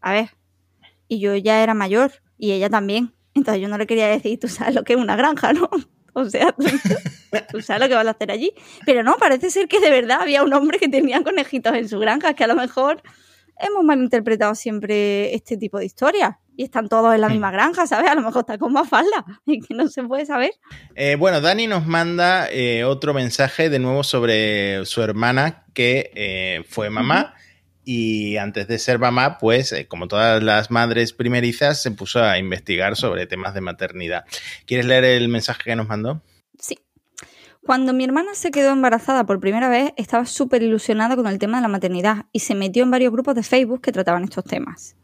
[0.01, 0.29] A ver,
[1.07, 3.13] y yo ya era mayor y ella también.
[3.33, 5.69] Entonces yo no le quería decir, tú sabes lo que es una granja, ¿no?
[6.13, 6.65] O sea, tú,
[7.51, 8.53] tú sabes lo que vas a hacer allí.
[8.85, 11.99] Pero no, parece ser que de verdad había un hombre que tenía conejitos en su
[11.99, 13.03] granja, que a lo mejor
[13.59, 16.37] hemos malinterpretado siempre este tipo de historias.
[16.55, 18.09] Y están todos en la misma granja, ¿sabes?
[18.09, 20.51] A lo mejor está con más falda y que no se puede saber.
[20.95, 26.63] Eh, bueno, Dani nos manda eh, otro mensaje de nuevo sobre su hermana que eh,
[26.67, 27.33] fue mamá
[27.85, 32.95] y antes de ser mamá, pues como todas las madres primerizas, se puso a investigar
[32.95, 34.25] sobre temas de maternidad.
[34.65, 36.21] ¿Quieres leer el mensaje que nos mandó?
[36.59, 36.79] Sí.
[37.65, 41.57] Cuando mi hermana se quedó embarazada por primera vez, estaba súper ilusionada con el tema
[41.57, 44.95] de la maternidad y se metió en varios grupos de Facebook que trataban estos temas.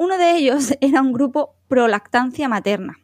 [0.00, 2.98] Uno de ellos era un grupo pro lactancia materna.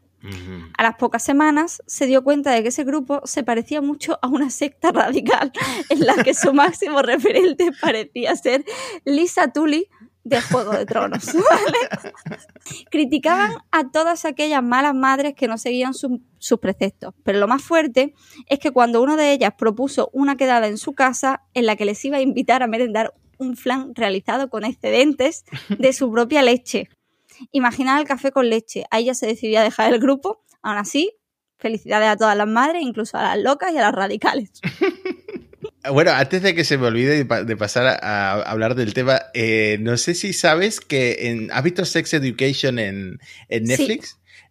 [0.76, 4.28] A las pocas semanas se dio cuenta de que ese grupo se parecía mucho a
[4.28, 5.53] una secta radical
[5.90, 8.64] en la que su máximo referente parecía ser
[9.05, 9.86] Lisa Tully
[10.24, 11.26] de Juego de Tronos.
[11.34, 12.12] ¿vale?
[12.90, 17.62] Criticaban a todas aquellas malas madres que no seguían su- sus preceptos, pero lo más
[17.62, 18.14] fuerte
[18.47, 21.84] es que cuando una de ellas propuso una quedada en su casa en la que
[21.84, 26.89] les iba a invitar a merendar un flan realizado con excedentes de su propia leche.
[27.53, 28.84] Imaginad el café con leche.
[28.91, 30.43] Ahí ya se decidió a dejar el grupo.
[30.62, 31.12] Aún así,
[31.59, 34.51] felicidades a todas las madres, incluso a las locas y a las radicales.
[35.93, 37.97] Bueno, antes de que se me olvide de, pa- de pasar a,
[38.32, 42.80] a hablar del tema, eh, no sé si sabes que en, ¿has visto Sex Education
[42.80, 43.18] en,
[43.49, 43.87] en Sí.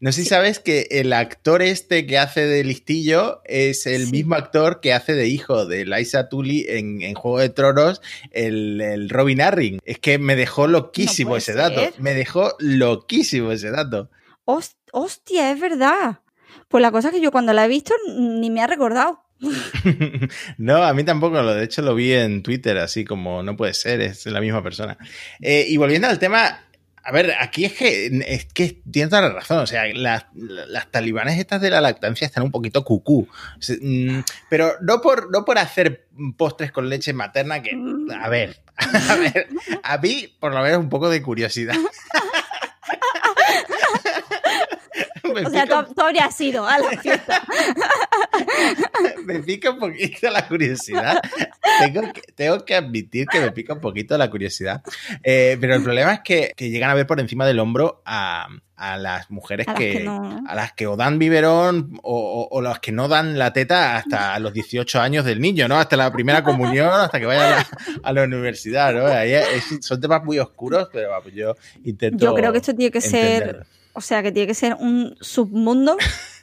[0.05, 4.11] No sé si sabes que el actor este que hace de listillo es el Sí.
[4.11, 8.01] mismo actor que hace de hijo de Liza Tully en, en Juego de Tronos,
[8.31, 9.79] el, el Robin Arryn.
[9.83, 11.81] Es que me dejó loquísimo ese dato.
[11.97, 14.11] Me dejó loquísimo ese dato.
[14.45, 16.19] Host- Hostia, es verdad.
[16.67, 19.21] Pues la cosa es que yo cuando la he visto ni me ha recordado.
[20.57, 24.01] no, a mí tampoco, de hecho lo vi en Twitter, así como no puede ser,
[24.01, 24.97] es la misma persona.
[25.41, 26.64] Eh, y volviendo al tema,
[27.07, 30.25] a ver, aquí es que, es que tienes toda la razón, o sea, las,
[30.89, 33.27] talibanes estas de la lactancia están un poquito cucú,
[33.79, 37.77] mm, pero no por, no por hacer postres con leche materna, que,
[38.19, 38.59] a ver,
[39.09, 39.47] a ver,
[39.83, 41.75] a mí por lo menos un poco de curiosidad.
[45.41, 47.41] Me O sea, tú, tú habrías ido a la fiesta.
[49.25, 51.21] me pica un poquito la curiosidad.
[51.79, 54.81] tengo, que, tengo que admitir que me pica un poquito la curiosidad.
[55.23, 58.47] Eh, pero el problema es que, que llegan a ver por encima del hombro a,
[58.75, 60.07] a las mujeres A las que,
[60.47, 62.15] a las que o dan biberón o,
[62.49, 65.77] o- o las que no dan la teta hasta los 18 años del niño, ¿no?
[65.79, 67.67] Hasta la primera comunión, hasta que vaya a la,
[68.03, 69.05] a la universidad, ¿no?
[69.07, 72.25] Ahí es- son temas muy oscuros, pero yo intento.
[72.25, 73.65] Yo creo que esto tiene que ser.
[73.95, 75.97] O sea, que tiene que ser un submundo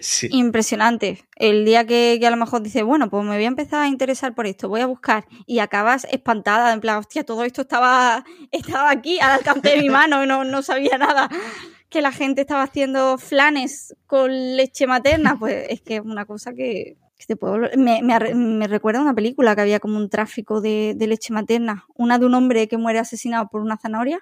[0.00, 0.28] Sí.
[0.30, 1.24] impresionante.
[1.36, 3.88] El día que, que a lo mejor dices, bueno, pues me voy a empezar a
[3.88, 8.24] interesar por esto, voy a buscar y acabas espantada, en plan, hostia, todo esto estaba,
[8.52, 11.28] estaba aquí al alcance de mi mano y no, no sabía nada.
[11.88, 16.52] Que la gente estaba haciendo flanes con leche materna, pues es que es una cosa
[16.54, 17.58] que, que te puedo...
[17.76, 21.84] Me, me, recuerda a una película que había como un tráfico de, de leche materna.
[21.94, 24.20] Una de un hombre que muere asesinado por una zanahoria.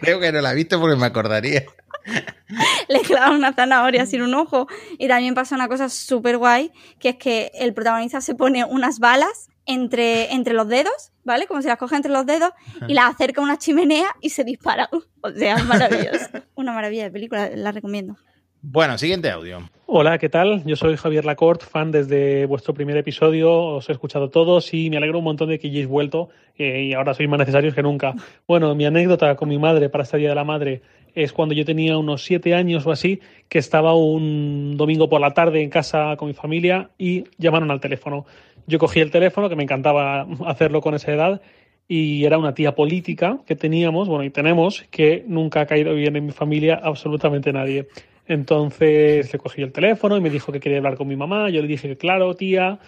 [0.00, 1.64] Creo que no la he visto porque me acordaría.
[2.88, 4.66] le clavan una zanahoria sin un ojo.
[4.98, 8.98] Y también pasa una cosa súper guay, que es que el protagonista se pone unas
[8.98, 11.46] balas entre, entre los dedos, ¿vale?
[11.46, 12.52] Como si las coge entre los dedos
[12.88, 14.88] y las acerca a una chimenea y se dispara.
[15.20, 16.28] O sea, es maravilloso.
[16.54, 18.16] Una maravilla de película, la recomiendo.
[18.60, 19.70] Bueno, siguiente audio.
[19.86, 20.64] Hola, ¿qué tal?
[20.64, 23.54] Yo soy Javier Lacorte, fan desde vuestro primer episodio.
[23.54, 26.92] Os he escuchado todos y me alegro un montón de que hayáis vuelto eh, y
[26.92, 28.14] ahora sois más necesarios que nunca.
[28.48, 30.82] Bueno, mi anécdota con mi madre para este Día de la Madre
[31.14, 35.32] es cuando yo tenía unos siete años o así, que estaba un domingo por la
[35.32, 38.26] tarde en casa con mi familia y llamaron al teléfono.
[38.66, 41.40] Yo cogí el teléfono, que me encantaba hacerlo con esa edad,
[41.88, 46.16] y era una tía política que teníamos, bueno, y tenemos, que nunca ha caído bien
[46.16, 47.88] en mi familia absolutamente nadie.
[48.28, 51.50] Entonces le cogí el teléfono y me dijo que quería hablar con mi mamá.
[51.50, 52.78] Yo le dije que claro, tía.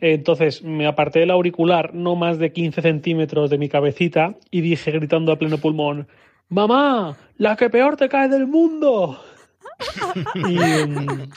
[0.00, 4.90] Entonces me aparté el auricular no más de 15 centímetros de mi cabecita y dije
[4.90, 6.08] gritando a pleno pulmón,
[6.48, 7.16] ¡Mamá!
[7.36, 9.22] ¡La que peor te cae del mundo!
[10.34, 11.30] y, mm,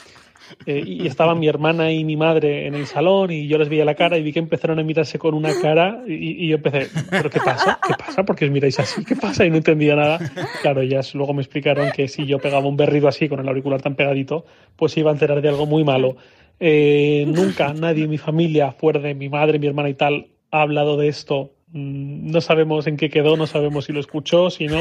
[0.66, 3.84] eh, y estaban mi hermana y mi madre en el salón y yo les veía
[3.84, 7.30] la cara y vi que empezaron a mirarse con una cara y, yo empecé, ¿pero
[7.30, 7.78] qué pasa?
[7.86, 8.24] ¿Qué pasa?
[8.24, 9.04] ¿Por qué os miráis así?
[9.04, 9.44] ¿Qué pasa?
[9.44, 10.18] Y no entendía nada.
[10.62, 13.82] Claro, ellas luego me explicaron que si yo pegaba un berrido así con el auricular
[13.82, 14.44] tan pegadito,
[14.76, 16.16] pues iba a enterar de algo muy malo.
[16.60, 20.62] Eh, nunca nadie en mi familia, fuera de mi madre, mi hermana y tal, ha
[20.62, 21.52] hablado de esto.
[21.72, 24.80] Mm, No sabemos en qué quedó, no sabemos si lo escuchó, si no.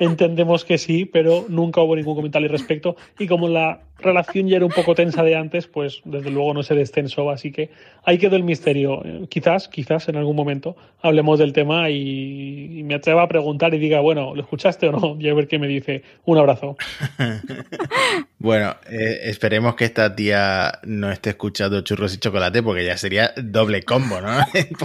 [0.00, 2.96] Entendemos que sí, pero nunca hubo ningún comentario al respecto.
[3.18, 6.62] Y como la relación ya era un poco tensa de antes, pues desde luego no
[6.62, 7.30] se descensó.
[7.30, 7.70] Así que
[8.04, 9.02] ahí quedó el misterio.
[9.28, 13.78] Quizás, quizás en algún momento hablemos del tema y, y me atreva a preguntar y
[13.78, 15.16] diga, bueno, ¿lo escuchaste o no?
[15.20, 16.02] Y a ver qué me dice.
[16.24, 16.76] Un abrazo.
[18.44, 23.32] Bueno, eh, esperemos que esta tía no esté escuchando churros y chocolate porque ya sería
[23.38, 24.36] doble combo, ¿no?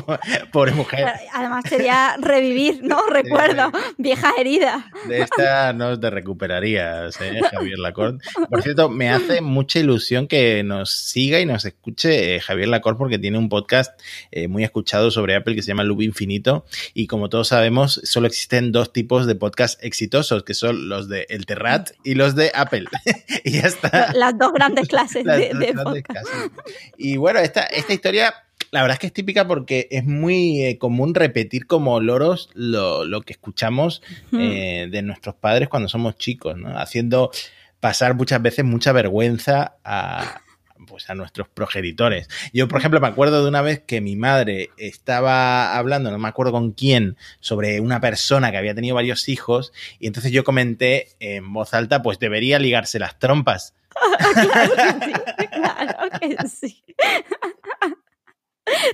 [0.53, 1.05] Pobre mujer.
[1.33, 3.05] Además sería revivir, ¿no?
[3.07, 4.81] Recuerdo, viejas heridas.
[5.09, 8.25] De esta no te recuperarías, ¿eh, Javier Lacorte.
[8.49, 12.97] Por cierto, me hace mucha ilusión que nos siga y nos escuche eh, Javier Lacorte
[12.97, 13.97] porque tiene un podcast
[14.29, 18.27] eh, muy escuchado sobre Apple que se llama Loop Infinito y como todos sabemos, solo
[18.27, 22.51] existen dos tipos de podcast exitosos, que son los de El Terrat y los de
[22.53, 22.85] Apple.
[23.45, 24.11] y ya está.
[24.13, 26.05] Las dos grandes clases Las de, grandes podcast.
[26.05, 26.51] clases.
[26.97, 28.33] Y bueno, esta, esta historia,
[28.71, 33.05] la verdad es que es típica porque es muy eh, común repetir como loros lo,
[33.05, 34.01] lo que escuchamos
[34.33, 36.77] eh, de nuestros padres cuando somos chicos, ¿no?
[36.77, 37.31] Haciendo
[37.79, 40.41] pasar muchas veces mucha vergüenza a,
[40.87, 42.27] pues a nuestros progenitores.
[42.53, 46.27] Yo, por ejemplo, me acuerdo de una vez que mi madre estaba hablando, no me
[46.27, 51.09] acuerdo con quién, sobre una persona que había tenido varios hijos, y entonces yo comenté
[51.19, 53.73] en voz alta, pues debería ligarse las trompas.
[55.51, 56.83] Claro que sí.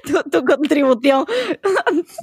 [0.06, 1.26] Tu, tu contribución.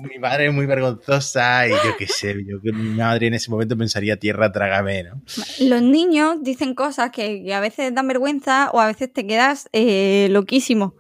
[0.09, 3.51] mi madre es muy vergonzosa y yo qué sé, yo que mi madre en ese
[3.51, 5.23] momento pensaría tierra trágame, ¿no?
[5.61, 9.69] Los niños dicen cosas que, que a veces dan vergüenza o a veces te quedas
[9.73, 10.95] eh, loquísimo.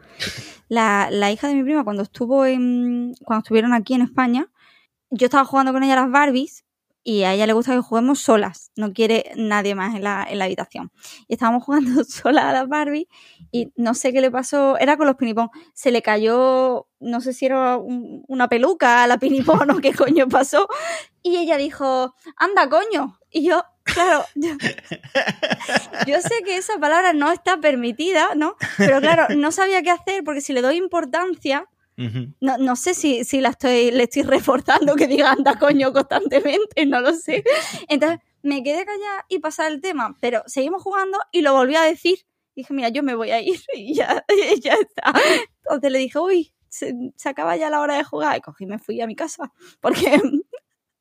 [0.68, 4.48] La, la hija de mi prima, cuando estuvo en, cuando estuvieron aquí en España,
[5.11, 6.64] yo estaba jugando con ella a las Barbies
[7.05, 10.38] y a ella le gusta que juguemos solas, no quiere nadie más en la, en
[10.38, 10.92] la habitación.
[11.28, 13.07] Y estábamos jugando solas a las Barbies
[13.50, 17.32] y no sé qué le pasó, era con los pinipón, se le cayó, no sé
[17.32, 20.68] si era un- una peluca a la pinipón o qué coño pasó,
[21.22, 24.50] y ella dijo, anda coño, y yo, claro, yo,
[26.07, 28.57] yo sé que esa palabra no está permitida, ¿no?
[28.76, 31.66] Pero claro, no sabía qué hacer porque si le doy importancia,
[31.97, 36.86] No, no sé si, si la estoy, le estoy reforzando que diga anda coño constantemente,
[36.86, 37.45] no lo sé.
[37.88, 41.82] Entonces me quedé callada y pasar el tema, pero seguimos jugando y lo volví a
[41.82, 42.18] decir.
[42.55, 44.24] Dije, mira, yo me voy a ir y ya,
[44.62, 45.12] ya está.
[45.64, 48.66] Entonces le dije, uy, se, se acaba ya la hora de jugar y cogí y
[48.66, 50.20] me fui a mi casa porque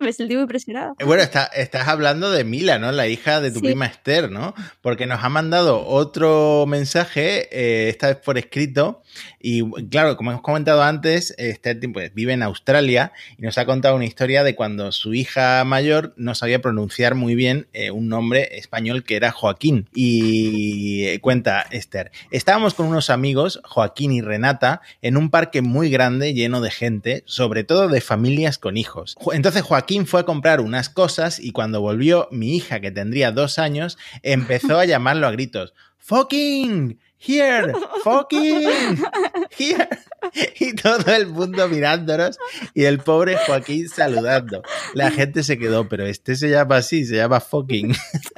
[0.06, 0.94] Me sentí muy impresionada.
[1.00, 2.92] Eh, Bueno, está- estás hablando de Mila, ¿no?
[2.92, 3.66] La hija de tu Sí.
[3.68, 4.54] prima Esther, ¿no?
[4.82, 9.02] Porque nos ha mandado otro mensaje, eh, esta vez por escrito.
[9.40, 13.96] Y claro, como hemos comentado antes, Esther pues, vive en Australia y nos ha contado
[13.96, 18.58] una historia de cuando su hija mayor no sabía pronunciar muy bien eh, un nombre
[18.58, 19.88] español que era Joaquín.
[19.94, 26.34] Y cuenta Esther, estábamos con unos amigos, Joaquín y Renata, en un parque muy grande
[26.34, 29.16] lleno de gente, sobre todo de familias con hijos.
[29.20, 33.32] Jo- Entonces Joaquín fue a comprar unas cosas y cuando volvió, mi hija, que tendría
[33.32, 35.74] dos años, empezó a llamarlo a gritos.
[35.98, 37.00] ¡Fucking!
[37.24, 37.74] ¡Here!
[38.04, 38.68] ¡Fucking!
[39.58, 39.88] ¡Here!
[40.60, 42.38] Y todo el mundo mirándonos
[42.74, 44.62] y el pobre Joaquín saludando.
[44.94, 47.94] La gente se quedó, pero este se llama así, se llama fucking.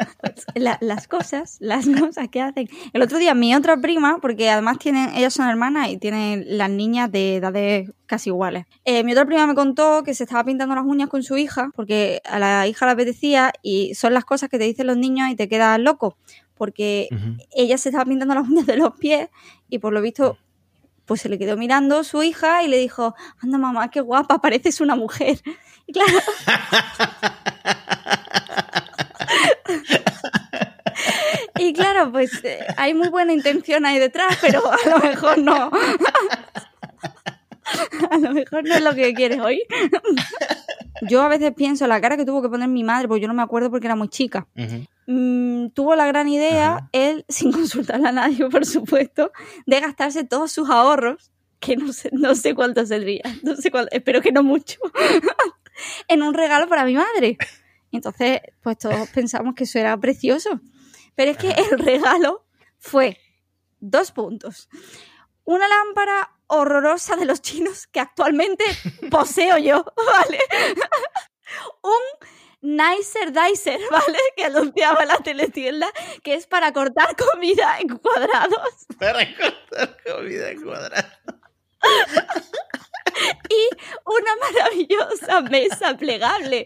[0.55, 2.69] La- las cosas, las cosas que hacen.
[2.93, 6.69] El otro día mi otra prima, porque además tienen, ellas son hermanas y tienen las
[6.69, 8.65] niñas de edades casi iguales.
[8.85, 11.71] Eh, mi otra prima me contó que se estaba pintando las uñas con su hija,
[11.75, 15.29] porque a la hija le apetecía y son las cosas que te dicen los niños
[15.29, 16.17] y te quedas loco.
[16.55, 17.09] Porque
[17.51, 19.29] ella se estaba pintando las uñas de los pies
[19.69, 20.37] y por lo visto
[21.05, 24.81] pues se le quedó mirando su hija y le dijo, anda mamá, qué guapa, pareces
[24.81, 25.39] una mujer.
[25.85, 26.13] Y claro,
[31.59, 35.71] y claro, pues eh, hay muy buena intención ahí detrás, pero a lo mejor no.
[38.09, 39.63] A lo mejor no es lo que quieres oír.
[41.01, 43.33] Yo a veces pienso la cara que tuvo que poner mi madre, porque yo no
[43.33, 44.47] me acuerdo porque era muy chica.
[45.07, 49.31] Mm, tuvo la gran idea, él, sin consultarle a nadie, por supuesto,
[49.65, 53.89] de gastarse todos sus ahorros, que no sé, no sé cuánto saldría, no sé cuánto,
[53.91, 54.79] espero que no mucho,
[56.07, 57.37] en un regalo para mi madre.
[57.91, 60.59] Entonces, pues todos pensamos que eso era precioso.
[61.15, 62.45] Pero es que el regalo
[62.79, 63.17] fue
[63.79, 64.67] dos puntos.
[65.45, 68.63] Una lámpara horrorosa de los chinos que actualmente
[69.11, 70.39] poseo yo, ¿vale?
[71.81, 72.01] Un
[72.61, 74.17] Nicer Dicer, ¿vale?
[74.37, 75.91] Que anunciaba la teletienda,
[76.23, 78.87] que es para cortar comida en cuadrados.
[78.97, 81.11] Para cortar comida en cuadrados.
[83.49, 83.69] y
[84.05, 86.63] una maravillosa mesa plegable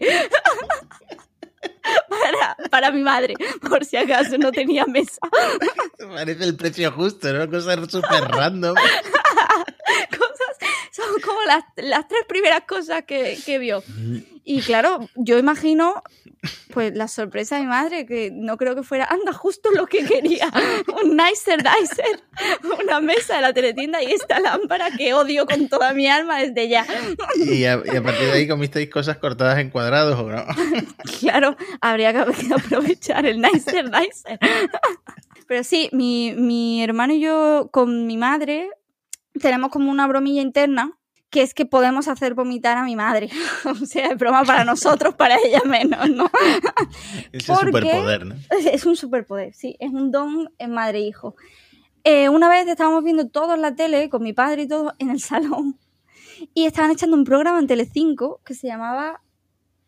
[2.08, 3.34] para, para mi madre,
[3.68, 5.18] por si acaso no tenía mesa.
[5.98, 7.50] Parece el precio justo, ¿no?
[7.50, 8.76] Cosas súper random.
[10.10, 13.82] cosas, son como las, las tres primeras cosas que, que vio.
[14.44, 16.02] Y claro, yo imagino
[16.72, 20.04] pues la sorpresa de mi madre, que no creo que fuera, anda, justo lo que
[20.04, 20.48] quería,
[21.02, 22.22] un nicer dicer,
[22.80, 26.68] una mesa de la teletienda y esta lámpara que odio con toda mi alma desde
[26.68, 26.86] ya.
[27.36, 30.44] Y a, y a partir de ahí comisteis cosas cortadas en cuadrados, ¿o no?
[31.20, 32.20] Claro, habría que
[32.54, 34.38] aprovechar el nicer dicer.
[35.46, 38.70] Pero sí, mi, mi hermano y yo con mi madre
[39.38, 40.92] tenemos como una bromilla interna
[41.30, 43.28] que es que podemos hacer vomitar a mi madre.
[43.82, 46.30] o sea, es broma para nosotros, para ella menos, ¿no?
[47.32, 48.34] Ese Porque- superpoder, ¿no?
[48.72, 51.36] Es un superpoder, sí, es un don en madre e hijo.
[52.04, 55.10] Eh, una vez estábamos viendo todo en la tele, con mi padre y todo, en
[55.10, 55.78] el salón,
[56.54, 59.20] y estaban echando un programa en Telecinco que se llamaba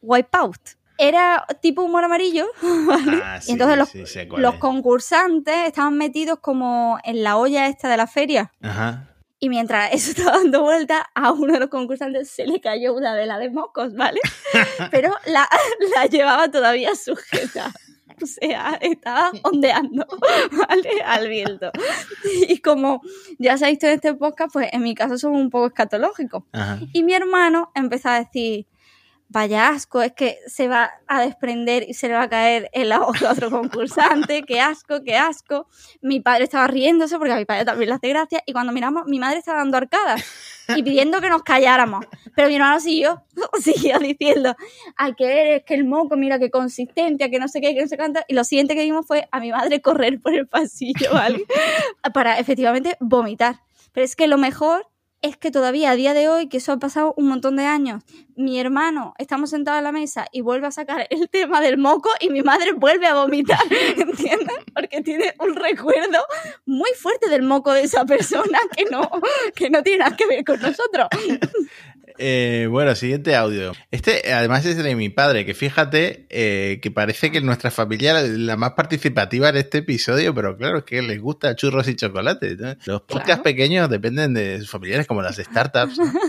[0.03, 0.61] Wipeout.
[0.98, 2.46] Era tipo humor amarillo,
[2.86, 3.22] ¿vale?
[3.24, 4.61] Ah, y entonces los, sí, los es.
[4.61, 8.53] concursantes estaban metidos como en la olla esta de la feria.
[8.61, 9.09] Ajá.
[9.41, 13.14] Y mientras eso estaba dando vuelta, a uno de los concursantes se le cayó una
[13.14, 14.20] vela de mocos, ¿vale?
[14.91, 15.49] Pero la,
[15.97, 17.72] la llevaba todavía sujeta.
[18.22, 20.07] O sea, estaba ondeando,
[20.53, 21.01] ¿vale?
[21.07, 21.72] Al viento.
[22.49, 23.01] Y como
[23.38, 26.45] ya se ha visto en este podcast, pues en mi caso somos un poco escatológicos.
[26.93, 28.66] Y mi hermano empezó a decir,
[29.31, 32.93] vaya asco, es que se va a desprender y se le va a caer el
[32.93, 35.68] ojo a otro concursante, qué asco, qué asco.
[36.03, 39.07] Mi padre estaba riéndose porque a mi padre también le hace gracia y cuando miramos,
[39.07, 40.22] mi madre estaba dando arcadas
[40.76, 42.05] y pidiendo que nos calláramos.
[42.35, 43.22] Pero mi hermano siguió,
[43.61, 44.57] siguió diciendo,
[44.97, 47.89] ay, que eres, que el moco, mira qué consistencia, que no sé qué, que no
[47.89, 48.20] sé cuánto.
[48.26, 51.45] Y lo siguiente que vimos fue a mi madre correr por el pasillo, ¿vale?
[52.14, 53.61] Para efectivamente vomitar.
[53.93, 54.89] Pero es que lo mejor
[55.22, 58.02] es que todavía a día de hoy, que eso ha pasado un montón de años,
[58.36, 62.08] mi hermano, estamos sentados en la mesa y vuelve a sacar el tema del moco
[62.20, 63.58] y mi madre vuelve a vomitar,
[63.96, 64.56] ¿entiendes?
[64.74, 66.18] Porque tiene un recuerdo
[66.64, 69.10] muy fuerte del moco de esa persona que no,
[69.54, 71.08] que no tiene nada que ver con nosotros.
[72.18, 73.72] Eh, bueno, siguiente audio.
[73.90, 78.22] Este, además, es de mi padre, que fíjate eh, que parece que nuestra familia la,
[78.22, 82.56] la más participativa en este episodio, pero claro, es que les gusta churros y chocolate.
[82.56, 82.74] ¿no?
[82.84, 83.42] Los podcasts Claro.
[83.42, 85.98] pequeños dependen de sus familiares, como las startups.
[85.98, 86.04] ¿no?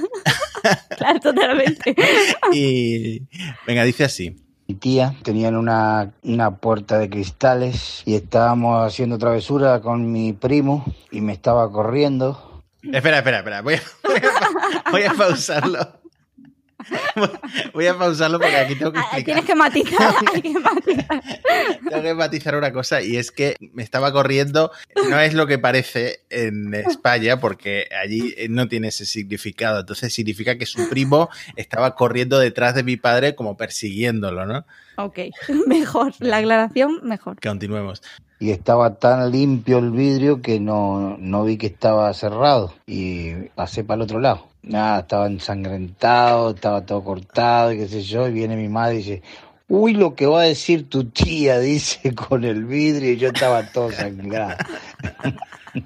[0.95, 1.95] Claro, totalmente.
[2.53, 3.23] Y
[3.65, 4.35] venga, dice así.
[4.67, 10.85] Mi tía tenían una, una puerta de cristales y estábamos haciendo travesura con mi primo
[11.11, 12.50] y me estaba corriendo.
[12.83, 13.61] Espera, espera, espera.
[13.61, 16.01] Voy a, voy a pa- voy a pausarlo.
[17.73, 19.25] Voy a pausarlo porque aquí tengo que Ah, explicar.
[19.25, 21.23] Tienes que matizar, hay que matizar.
[21.87, 24.71] Tengo que matizar una cosa y es que me estaba corriendo,
[25.09, 30.57] no es lo que parece en España porque allí no tiene ese significado, entonces significa
[30.57, 34.65] que su primo estaba corriendo detrás de mi padre como persiguiéndolo, ¿no?
[34.97, 35.19] Ok,
[35.67, 37.39] mejor, la aclaración mejor.
[37.41, 38.01] Continuemos.
[38.41, 42.73] Y estaba tan limpio el vidrio que no, no vi que estaba cerrado.
[42.87, 44.47] Y pasé para el otro lado.
[44.63, 48.27] Nada, estaba ensangrentado, estaba todo cortado, y qué sé yo.
[48.27, 49.21] Y viene mi madre y dice,
[49.67, 53.11] uy, lo que va a decir tu tía, dice, con el vidrio.
[53.11, 54.57] Y yo estaba todo sangrado.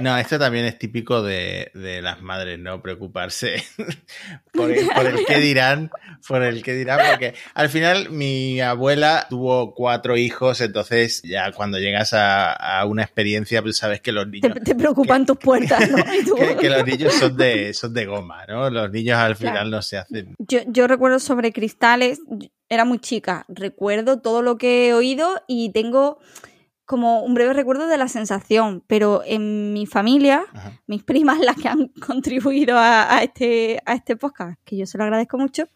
[0.00, 2.82] No, esto también es típico de, de las madres, ¿no?
[2.82, 3.62] Preocuparse
[4.52, 5.90] por el, por el qué dirán,
[6.26, 11.78] por el qué dirán, porque al final mi abuela tuvo cuatro hijos, entonces ya cuando
[11.78, 15.98] llegas a, a una experiencia, pues sabes que los niños, te preocupan tus puertas, ¿no?
[16.36, 18.68] Que, que los niños son de, son de goma, ¿no?
[18.70, 19.70] Los niños al final Claro.
[19.70, 20.34] no se hacen.
[20.38, 22.20] Yo, yo recuerdo sobre cristales,
[22.68, 26.18] era muy chica, recuerdo todo lo que he oído y tengo
[26.84, 30.72] como un breve recuerdo de la sensación, pero en mi familia, Ajá.
[30.86, 34.98] mis primas, las que han contribuido a, a este, a este podcast, que yo se
[34.98, 35.68] lo agradezco mucho,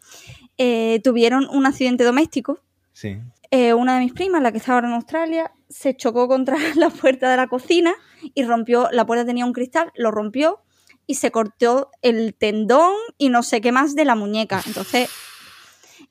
[0.57, 2.59] eh, tuvieron un accidente doméstico.
[2.93, 3.17] Sí.
[3.51, 6.89] Eh, una de mis primas, la que estaba ahora en Australia, se chocó contra la
[6.89, 7.93] puerta de la cocina
[8.35, 10.59] y rompió, la puerta tenía un cristal, lo rompió
[11.07, 14.61] y se cortó el tendón y no sé qué más de la muñeca.
[14.67, 15.09] Entonces,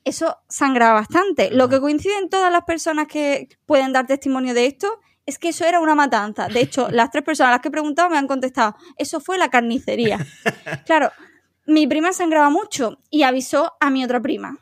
[0.05, 1.51] eso sangraba bastante.
[1.51, 5.49] Lo que coincide en todas las personas que pueden dar testimonio de esto es que
[5.49, 6.47] eso era una matanza.
[6.47, 9.37] De hecho, las tres personas a las que he preguntado me han contestado, eso fue
[9.37, 10.25] la carnicería.
[10.85, 11.11] Claro,
[11.65, 14.57] mi prima sangraba mucho y avisó a mi otra prima,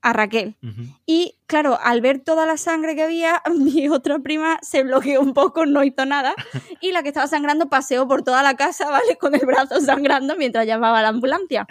[0.00, 0.56] a Raquel.
[1.04, 5.34] Y claro, al ver toda la sangre que había, mi otra prima se bloqueó un
[5.34, 6.34] poco, no hizo nada.
[6.80, 9.16] Y la que estaba sangrando paseó por toda la casa, ¿vale?
[9.20, 11.66] Con el brazo sangrando mientras llamaba a la ambulancia.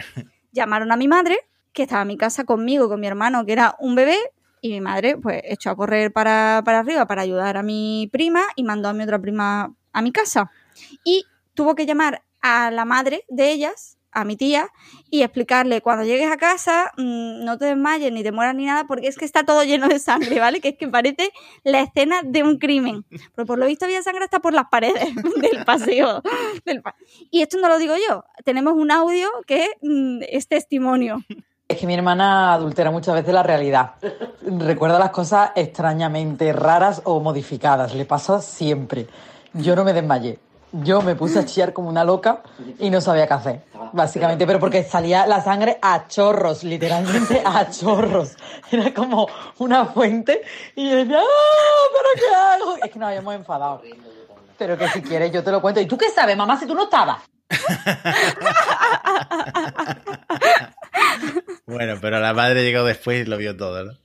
[0.51, 1.39] Llamaron a mi madre,
[1.76, 4.18] que estaba en mi casa conmigo, con mi hermano, que era un bebé.
[4.62, 8.42] Y mi madre, pues, echó a correr para, para arriba para ayudar a mi prima
[8.56, 10.50] y mandó a mi otra prima a mi casa.
[11.04, 14.70] Y tuvo que llamar a la madre de ellas, a mi tía,
[15.10, 18.88] y explicarle, cuando llegues a casa, mmm, no te desmayes ni te mueras ni nada,
[18.88, 20.62] porque es que está todo lleno de sangre, ¿vale?
[20.62, 21.32] Que es que parece
[21.64, 23.06] la escena de un crimen.
[23.36, 25.10] Pero por lo visto había sangre hasta por las paredes
[25.42, 26.24] del paseo.
[26.66, 26.96] Del pa
[27.30, 31.20] y esto no lo digo yo, tenemos un audio que mmm, es testimonio.
[31.68, 33.93] Es que mi hermana adultera muchas veces la realidad.
[34.45, 37.95] Recuerda las cosas extrañamente raras o modificadas.
[37.95, 39.07] Le pasa siempre.
[39.51, 40.38] Yo no me desmayé.
[40.72, 42.43] Yo me puse a chillar como una loca
[42.78, 43.61] y no sabía qué hacer,
[43.93, 48.36] básicamente, pero porque salía la sangre a chorros, literalmente a chorros.
[48.70, 50.41] Era como una fuente
[50.76, 51.89] y yo decía, ¡ah!
[51.93, 52.76] ¿Pero qué hago?
[52.84, 53.82] Es que nos habíamos enfadado.
[54.57, 55.80] Pero que si quieres yo te lo cuento.
[55.80, 57.20] ¿Y tú qué sabes, mamá, si tú no estabas?
[61.66, 63.98] Bueno, pero la madre llegó después y lo vio todo, ¿no?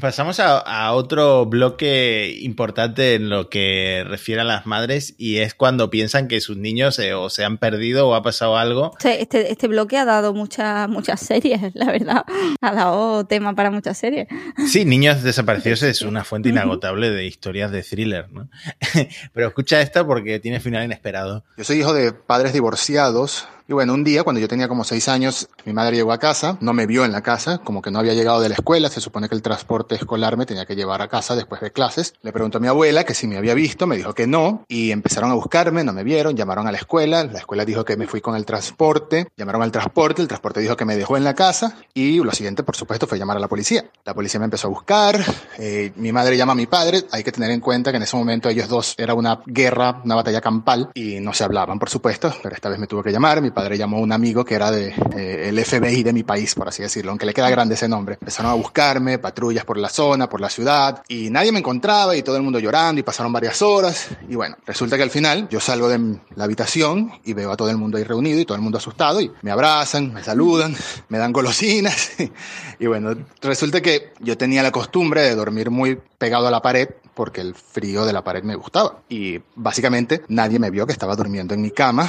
[0.00, 5.54] Pasamos a, a, otro bloque importante en lo que refiere a las madres y es
[5.54, 8.92] cuando piensan que sus niños eh, o se han perdido o ha pasado algo.
[8.98, 12.24] Este, este, este bloque ha dado muchas muchas series, la verdad.
[12.60, 14.28] Ha dado tema para muchas series.
[14.68, 18.48] Sí, Niños Desaparecidos es una fuente inagotable de historias de thriller, ¿no?
[19.32, 21.42] Pero escucha esta porque tiene final inesperado.
[21.56, 25.08] Yo soy hijo de padres divorciados y bueno, un día, cuando yo tenía como seis
[25.08, 27.98] años, mi madre llegó a casa, no me vio en la casa, como que no
[27.98, 31.02] había llegado de la escuela, se supone que el transporte escolar me tenía que llevar
[31.02, 32.14] a casa después de clases.
[32.22, 34.90] Le preguntó a mi abuela que si me había visto, me dijo que no, y
[34.90, 38.06] empezaron a buscarme, no me vieron, llamaron a la escuela, la escuela dijo que me
[38.06, 41.34] fui con el transporte, llamaron al transporte, el transporte dijo que me dejó en la
[41.34, 43.84] casa, y lo siguiente, por supuesto, fue llamar a la policía.
[44.06, 45.20] La policía me empezó a buscar,
[45.58, 48.16] eh, mi madre llama a mi padre, hay que tener en cuenta que en ese
[48.16, 52.32] momento ellos dos era una guerra, una batalla campal, y no se hablaban, por supuesto,
[52.42, 54.70] pero esta vez me tuvo que llamar, mi padre llamó a un amigo que era
[54.70, 58.16] de eh, FBI de mi país, por así decirlo, aunque le queda grande ese nombre.
[58.20, 62.22] Empezaron a buscarme, patrullas por la zona, por la ciudad, y nadie me encontraba y
[62.22, 64.10] todo el mundo llorando y pasaron varias horas.
[64.28, 67.68] Y bueno, resulta que al final yo salgo de la habitación y veo a todo
[67.68, 70.76] el mundo ahí reunido y todo el mundo asustado y me abrazan, me saludan,
[71.08, 72.12] me dan golosinas.
[72.78, 76.90] y bueno, resulta que yo tenía la costumbre de dormir muy pegado a la pared
[77.18, 79.00] porque el frío de la pared me gustaba.
[79.08, 82.08] Y básicamente nadie me vio que estaba durmiendo en mi cama,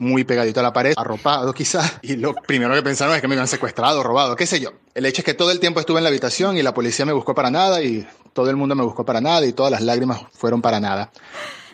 [0.00, 3.34] muy pegadito a la pared, arropado quizás, y lo primero que pensaron es que me
[3.34, 4.70] habían secuestrado, robado, qué sé yo.
[4.94, 7.12] El hecho es que todo el tiempo estuve en la habitación y la policía me
[7.12, 10.22] buscó para nada y todo el mundo me buscó para nada y todas las lágrimas
[10.32, 11.12] fueron para nada.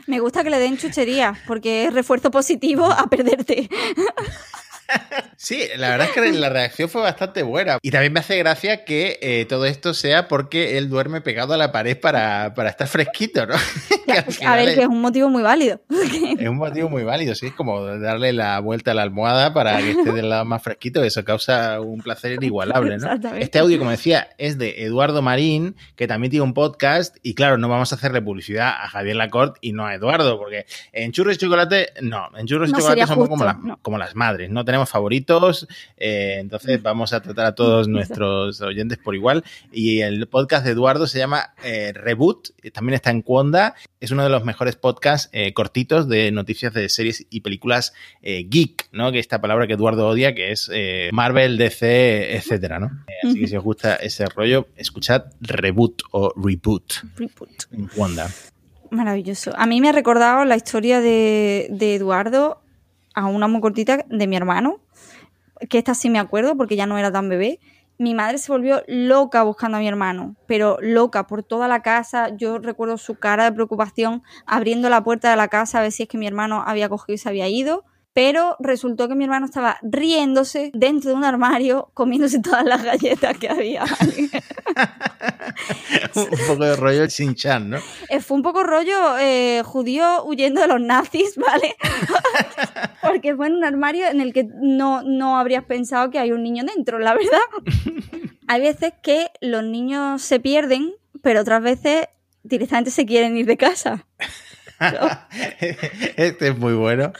[0.06, 3.68] Me gusta que le den chuchería porque es refuerzo positivo a perderte.
[5.36, 7.78] Sí, la verdad es que la reacción fue bastante buena.
[7.82, 11.56] Y también me hace gracia que eh, todo esto sea porque él duerme pegado a
[11.56, 13.54] la pared para, para estar fresquito, ¿no?
[14.46, 15.80] A ver, es- que es un motivo muy válido.
[16.38, 19.78] Es un motivo muy válido, sí, es como darle la vuelta a la almohada para
[19.78, 23.06] que esté del lado más fresquito, eso causa un placer inigualable, ¿no?
[23.06, 23.44] Exactamente.
[23.44, 27.58] Este audio, como decía, es de Eduardo Marín, que también tiene un podcast, y claro,
[27.58, 31.36] no vamos a hacerle publicidad a Javier Lacorte y no a Eduardo, porque en Churros
[31.36, 33.78] y Chocolate, no, en Churros y No Chocolate sería somos como, no.
[33.82, 35.66] como las madres, no tenemos favoritos,
[35.96, 40.72] eh, entonces vamos a tratar a todos nuestros oyentes por igual, y el podcast de
[40.72, 45.30] Eduardo se llama eh, Reboot, también está en Cuonda, es uno de los mejores podcasts
[45.32, 49.10] eh, cortitos de noticias de series y películas geek, ¿no?
[49.10, 50.70] Que esta palabra que Eduardo odia, que es
[51.12, 52.90] Marvel, DC, etcétera, ¿no?
[53.22, 57.64] Así que si os gusta ese rollo, escuchad Reboot o Reboot Reboot.
[57.72, 58.30] en Wanda.
[58.90, 59.52] Maravilloso.
[59.56, 62.62] A mí me ha recordado la historia de, de Eduardo
[63.16, 64.78] a una muy cortita de mi hermano,
[65.68, 67.58] que esta sí me acuerdo porque ya no era tan bebé.
[67.98, 72.28] Mi madre se volvió loca buscando a mi hermano, pero loca por toda la casa.
[72.36, 76.02] Yo recuerdo su cara de preocupación abriendo la puerta de la casa a ver si
[76.02, 77.84] es que mi hermano había cogido y se había ido.
[78.16, 83.36] Pero resultó que mi hermano estaba riéndose dentro de un armario, comiéndose todas las galletas
[83.36, 83.84] que había.
[86.14, 87.76] un poco de rollo sin chan, ¿no?
[88.08, 91.76] Eh, Fue un poco rollo eh, judío huyendo de los nazis, ¿vale?
[93.02, 96.42] Porque fue en un armario en el que no, no habrías pensado que hay un
[96.42, 97.42] niño dentro, la verdad.
[98.46, 102.06] Hay veces que los niños se pierden, pero otras veces
[102.44, 104.06] directamente se quieren ir de casa.
[106.16, 107.12] Este es muy bueno.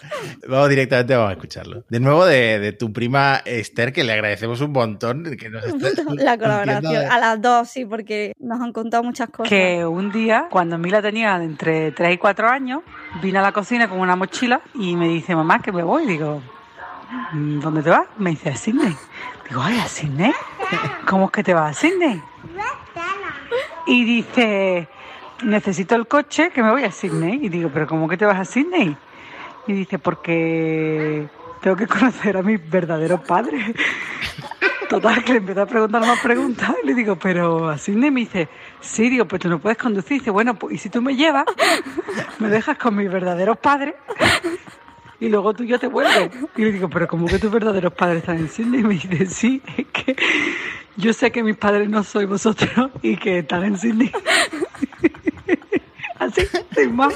[0.49, 1.85] Vamos directamente, vamos a escucharlo.
[1.89, 5.25] De nuevo de, de tu prima Esther, que le agradecemos un montón.
[5.37, 7.11] Que nos está La colaboración.
[7.11, 9.49] A las dos, sí, porque nos han contado muchas cosas.
[9.49, 12.83] Que un día, cuando Mila tenía entre 3 y 4 años,
[13.23, 16.07] vine a la cocina con una mochila y me dice, mamá, que me voy.
[16.07, 16.43] Digo,
[17.33, 18.07] "Mm, ¿dónde te vas?
[18.19, 18.95] Me dice, a Sydney.
[19.49, 20.33] Digo, ay, ¿a Sydney?
[21.07, 22.21] ¿Cómo es que te vas a Sydney?
[23.87, 24.89] Y dice,
[25.43, 27.41] necesito el coche que me voy a Sydney.
[27.43, 28.97] Y digo, ¿pero cómo que te vas a Sydney?
[29.67, 31.29] Y dice, porque
[31.61, 33.75] tengo que conocer a mis verdaderos padres.
[34.89, 36.75] Total, que le empezó a preguntar más preguntas.
[36.83, 38.49] Y le digo, pero a Sydney me dice,
[38.81, 40.21] sí, digo, pues tú no puedes conducir.
[40.21, 41.45] Dice, bueno, pues, y si tú me llevas,
[42.39, 43.95] me dejas con mis verdaderos padres
[45.19, 46.31] y luego tú y yo te vuelves.
[46.57, 48.81] Y le digo, pero ¿cómo que tus verdaderos padres están en Sydney?
[48.81, 50.17] Y me dice, sí, es que
[50.97, 54.13] yo sé que mis padres no sois vosotros y que están en Sydney.
[56.27, 56.43] Así,
[56.75, 57.15] sin más.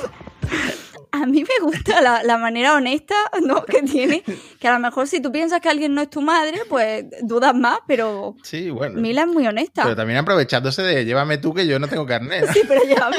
[1.12, 3.64] A mí me gusta la, la manera honesta ¿no?
[3.64, 4.22] que tiene,
[4.60, 7.52] que a lo mejor si tú piensas que alguien no es tu madre, pues dudas
[7.52, 9.00] más, pero Sí, bueno.
[9.00, 9.82] Mila es muy honesta.
[9.82, 12.46] Pero también aprovechándose de llévame tú que yo no tengo carnet.
[12.46, 12.52] ¿no?
[12.52, 13.16] Sí, pero llévame,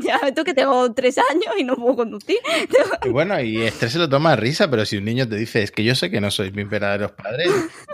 [0.00, 2.38] llévame tú que tengo tres años y no puedo conducir.
[3.04, 5.62] Y bueno, y Esther se lo toma a risa, pero si un niño te dice,
[5.62, 7.50] es que yo sé que no sois mis verdaderos padres,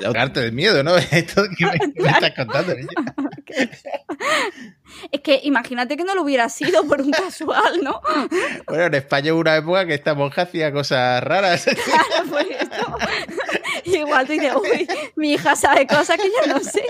[0.06, 0.96] ahogarte de miedo, ¿no?
[1.10, 2.88] Esto que me, que me estás contando, niña.
[5.12, 8.00] Es que imagínate que no lo hubiera sido por un casual, ¿no?
[8.66, 11.66] Bueno, en España hubo una época que esta monja hacía cosas raras.
[11.88, 12.96] Claro, por eso.
[13.84, 16.82] Igual tú dices, uy, mi hija sabe cosas que yo no sé.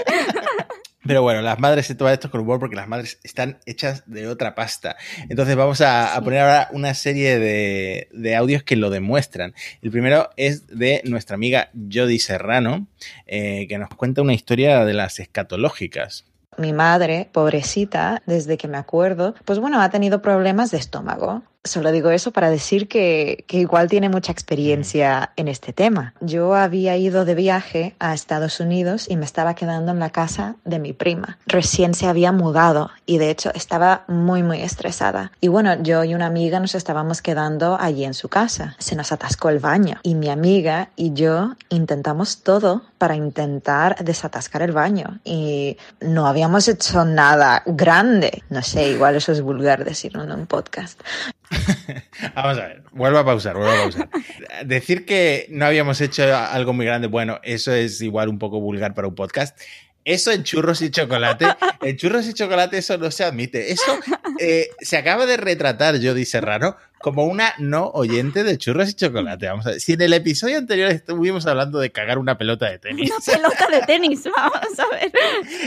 [1.08, 4.28] Pero bueno, las madres se toman esto con humor porque las madres están hechas de
[4.28, 4.96] otra pasta.
[5.30, 9.54] Entonces vamos a, a poner ahora una serie de, de audios que lo demuestran.
[9.80, 12.88] El primero es de nuestra amiga Jody Serrano,
[13.26, 16.26] eh, que nos cuenta una historia de las escatológicas.
[16.58, 21.42] Mi madre, pobrecita, desde que me acuerdo, pues bueno, ha tenido problemas de estómago.
[21.64, 26.14] Solo digo eso para decir que, que igual tiene mucha experiencia en este tema.
[26.20, 30.56] Yo había ido de viaje a Estados Unidos y me estaba quedando en la casa
[30.64, 31.36] de mi prima.
[31.46, 35.32] Recién se había mudado y de hecho estaba muy muy estresada.
[35.40, 38.76] Y bueno, yo y una amiga nos estábamos quedando allí en su casa.
[38.78, 44.62] Se nos atascó el baño y mi amiga y yo intentamos todo para intentar desatascar
[44.62, 48.42] el baño y no habíamos hecho nada grande.
[48.48, 51.00] No sé, igual eso es vulgar decirlo en un podcast.
[52.34, 54.08] Vamos a ver, vuelvo a pausar, vuelvo a pausar.
[54.64, 58.94] Decir que no habíamos hecho algo muy grande, bueno, eso es igual un poco vulgar
[58.94, 59.58] para un podcast.
[60.04, 61.46] Eso en churros y chocolate,
[61.82, 63.72] en churros y chocolate eso no se admite.
[63.72, 63.98] Eso
[64.40, 69.46] eh, se acaba de retratar Jody Serrano como una no oyente de churros y chocolate.
[69.46, 72.78] Vamos a ver, si en el episodio anterior estuvimos hablando de cagar una pelota de
[72.78, 73.10] tenis.
[73.10, 75.12] Una pelota de tenis, vamos a ver.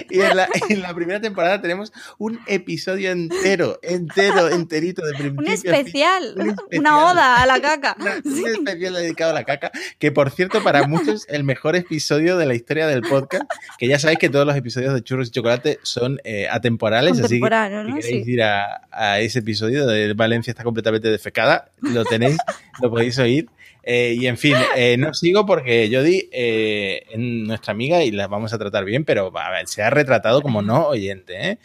[0.09, 5.39] Y en la, en la primera temporada tenemos un episodio entero, entero, enterito de principio
[5.39, 6.79] Un especial, Un especial.
[6.79, 7.95] una oda a la caca.
[8.25, 12.45] Un especial dedicado a la caca, que por cierto, para muchos, el mejor episodio de
[12.45, 13.43] la historia del podcast,
[13.77, 17.35] que ya sabéis que todos los episodios de Churros y Chocolate son eh, atemporales, así
[17.35, 17.95] que Contemporáneo, si ¿no?
[17.99, 18.31] queréis Sí.
[18.31, 21.07] ir a, a ese episodio de Valencia está completamente
[21.81, 22.37] lo tenéis,
[22.81, 23.49] lo podéis oír.
[23.83, 28.27] Eh, y en fin, eh, no sigo porque Jodie, eh, en nuestra amiga, y la
[28.27, 31.49] vamos a tratar bien, pero a ver, se ha retratado como no oyente.
[31.49, 31.59] ¿eh?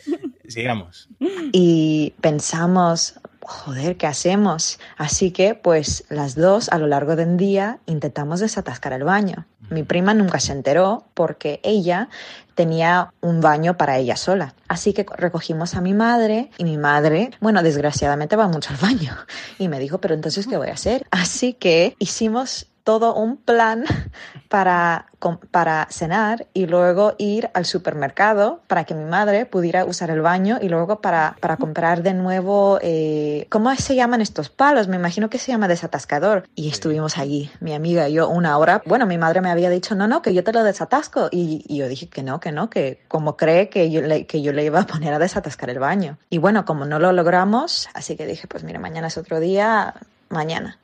[0.49, 1.09] Sigamos.
[1.53, 4.79] Y pensamos, joder, ¿qué hacemos?
[4.97, 9.47] Así que, pues, las dos a lo largo del día intentamos desatascar el baño.
[9.71, 12.09] Mi prima nunca se enteró porque ella
[12.55, 14.55] tenía un baño para ella sola.
[14.69, 19.17] Así que recogimos a mi madre y mi madre, bueno, desgraciadamente va mucho al baño.
[19.59, 21.07] Y me dijo, pero entonces, ¿qué voy a hacer?
[21.11, 23.85] Así que hicimos todo un plan
[24.49, 25.07] para,
[25.51, 30.59] para cenar y luego ir al supermercado para que mi madre pudiera usar el baño
[30.63, 34.87] y luego para, para comprar de nuevo, eh, ¿cómo se llaman estos palos?
[34.87, 36.49] Me imagino que se llama desatascador.
[36.55, 38.81] Y estuvimos allí, mi amiga y yo, una hora.
[38.87, 41.29] Bueno, mi madre me había dicho, no, no, que yo te lo desatasco.
[41.33, 44.43] Y, y yo dije que no, que no, que como cree que yo, le, que
[44.43, 46.19] yo le iba a poner a desatascar el baño.
[46.31, 49.95] Y bueno, como no lo logramos, así que dije, pues mira, mañana es otro día,
[50.29, 50.79] mañana.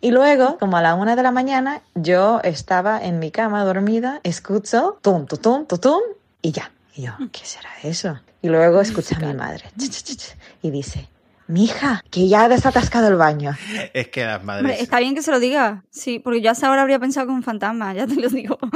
[0.00, 4.20] Y luego, como a la una de la mañana, yo estaba en mi cama dormida,
[4.22, 6.00] escucho tum, tum, tum, tum, tum,
[6.40, 6.70] y ya.
[6.94, 8.18] Y yo, ¿qué será eso?
[8.42, 11.08] Y luego escuché a mi madre ch, ch, ch, ch, y dice,
[11.48, 13.56] mija, que ya ha desatascado el baño.
[13.92, 14.80] Es que las Hombre, madres.
[14.80, 15.82] está bien que se lo diga.
[15.90, 18.58] Sí, porque yo hasta ahora habría pensado que un fantasma, ya te lo digo.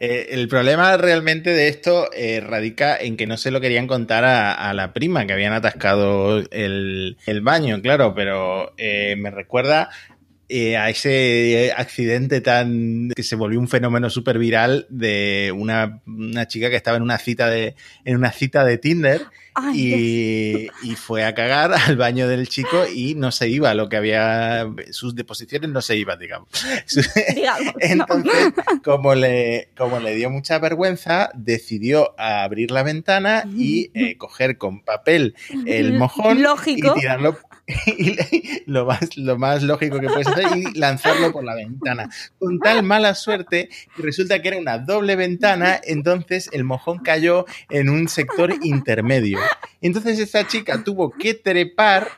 [0.00, 4.24] Eh, el problema realmente de esto eh, radica en que no se lo querían contar
[4.24, 9.90] a, a la prima, que habían atascado el, el baño, claro, pero eh, me recuerda
[10.48, 16.46] eh, a ese accidente tan que se volvió un fenómeno súper viral de una, una
[16.48, 17.74] chica que estaba en una cita de
[18.04, 19.22] en una cita de Tinder
[19.54, 23.72] Ay, y, y fue a cagar al baño del chico y no se iba.
[23.74, 26.48] Lo que había sus deposiciones no se iban digamos.
[27.34, 28.52] Digamos, entonces
[28.84, 34.82] como le como le dio mucha vergüenza decidió abrir la ventana y eh, coger con
[34.82, 35.34] papel
[35.66, 36.94] el mojón Lógico.
[36.96, 37.38] y tirarlo
[38.66, 42.82] lo más lo más lógico que puedes hacer y lanzarlo por la ventana con tal
[42.82, 48.52] mala suerte resulta que era una doble ventana entonces el mojón cayó en un sector
[48.62, 49.38] intermedio
[49.80, 52.08] entonces esta chica tuvo que trepar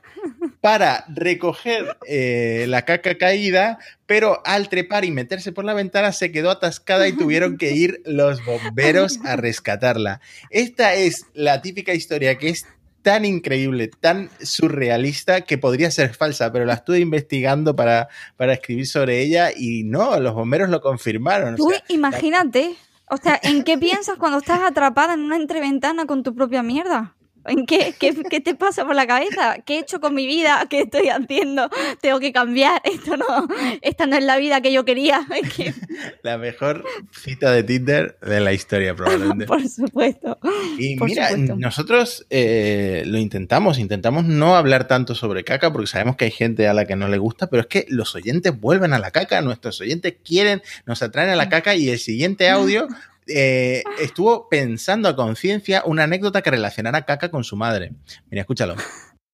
[0.61, 6.33] para recoger eh, la caca caída, pero al trepar y meterse por la ventana se
[6.33, 10.21] quedó atascada y tuvieron que ir los bomberos a rescatarla.
[10.51, 12.67] Esta es la típica historia que es
[13.07, 18.89] tan increíble, tan surrealista que podría ser falsa, pero la estuve investigando para, para escribir
[18.89, 21.55] sobre ella y no, los bomberos lo confirmaron.
[21.55, 22.75] o Tú sea, imagínate,
[23.09, 27.15] o sea, ¿en qué piensas cuando estás atrapada en una entreventana con tu propia mierda?
[27.49, 29.59] ¿En qué, qué, qué te pasa por la cabeza?
[29.65, 30.67] ¿Qué he hecho con mi vida?
[30.69, 31.71] ¿Qué estoy haciendo?
[32.01, 32.81] Tengo que cambiar.
[32.85, 33.49] Esto no,
[33.83, 35.27] esta no es la vida que yo quería.
[36.23, 39.47] La mejor cita de Tinder de la historia, probablemente.
[39.47, 40.39] por supuesto.
[40.79, 41.57] Y por mira, supuesto.
[41.57, 46.69] nosotros eh, lo intentamos, intentamos no hablar tanto sobre caca porque sabemos que hay gente
[46.69, 49.41] a la que no le gusta, pero es que los oyentes vuelven a la caca,
[49.41, 52.89] nuestros oyentes quieren, nos atraen a la caca y el siguiente audio
[53.27, 57.93] eh, estuvo pensando a conciencia una anécdota que relacionara caca con su madre.
[58.31, 58.77] Mira, escúchalo.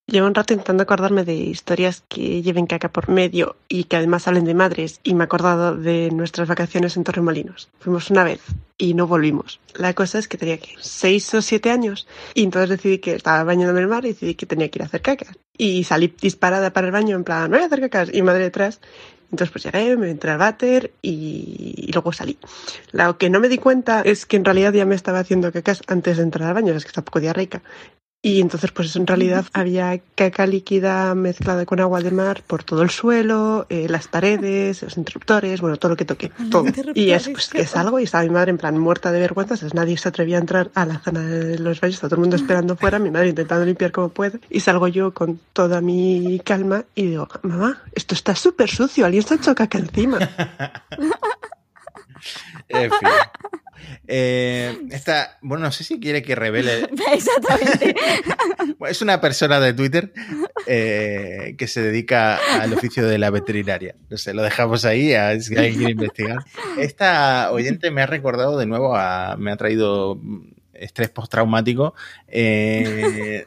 [0.09, 4.27] Llevo un rato intentando acordarme de historias que lleven caca por medio y que además
[4.27, 7.71] hablen de madres y me he acordado de nuestras vacaciones en Torremolinos.
[7.79, 8.41] Fuimos una vez
[8.77, 9.61] y no volvimos.
[9.75, 13.45] La cosa es que tenía que seis o siete años y entonces decidí que estaba
[13.45, 15.37] bañándome en el mar y decidí que tenía que ir a hacer caca.
[15.57, 18.43] Y salí disparada para el baño en plan, no voy a hacer cacas y madre
[18.43, 18.81] detrás.
[19.33, 22.39] Entonces pues llegué, me entré al váter y, luego salí.
[22.93, 25.83] Lo que no me di cuenta es que en realidad ya me estaba haciendo cacas
[25.87, 27.63] antes de entrar al baño, es que está poco diarreica.
[28.25, 32.63] Y entonces, pues eso en realidad había caca líquida mezclada con agua de mar por
[32.63, 36.65] todo el suelo, eh, las paredes, los interruptores, bueno, todo lo que toqué, todo.
[36.95, 39.75] Y es pues que salgo y estaba mi madre en plan muerta de vergüenza, entonces
[39.75, 42.37] nadie se atrevía a entrar a la zona de los baños, está todo el mundo
[42.37, 46.85] esperando fuera, mi madre intentando limpiar como puede, y salgo yo con toda mi calma
[46.95, 50.19] y digo, mamá, esto está súper sucio, alguien se ha hecho caca encima.
[52.73, 53.09] En fin.
[54.07, 56.89] Eh, esta, bueno, no sé si quiere que revele.
[57.13, 57.95] Exactamente.
[58.89, 60.13] Es una persona de Twitter
[60.67, 63.95] eh, que se dedica al oficio de la veterinaria.
[64.11, 66.39] No sé, lo dejamos ahí, a, si alguien quiere investigar.
[66.79, 70.21] Esta oyente me ha recordado de nuevo, a, me ha traído
[70.75, 71.95] estrés postraumático
[72.29, 73.47] eh,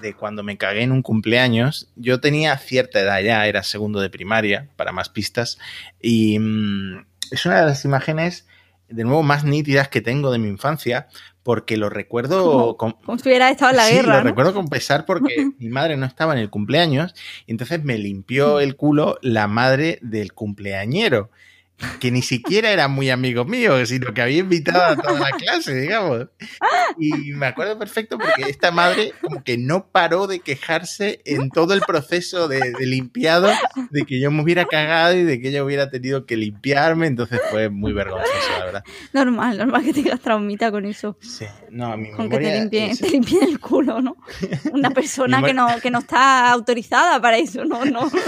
[0.00, 1.90] de cuando me cagué en un cumpleaños.
[1.96, 5.58] Yo tenía cierta edad ya, era segundo de primaria, para más pistas,
[6.00, 8.46] y mm, es una de las imágenes,
[8.88, 11.08] de nuevo, más nítidas que tengo de mi infancia,
[11.42, 12.42] porque lo recuerdo...
[12.52, 14.16] Como, con- como si hubiera estado en la sí, guerra.
[14.18, 14.28] lo ¿no?
[14.30, 17.14] recuerdo con pesar porque mi madre no estaba en el cumpleaños
[17.46, 21.30] y entonces me limpió el culo la madre del cumpleañero.
[22.00, 25.74] Que ni siquiera eran muy amigos míos, sino que había invitado a toda la clase,
[25.74, 26.26] digamos.
[26.98, 31.74] Y me acuerdo perfecto porque esta madre como que no paró de quejarse en todo
[31.74, 33.50] el proceso de, de limpiado,
[33.90, 37.40] de que yo me hubiera cagado y de que ella hubiera tenido que limpiarme, entonces
[37.50, 38.84] fue muy vergonzoso, la verdad.
[39.12, 41.18] Normal, normal que tengas traumita con eso.
[41.20, 44.16] Sí, no, a mi Con que te limpien, es- te limpien el culo, ¿no?
[44.72, 48.10] Una persona que no, que no está autorizada para eso, no, no.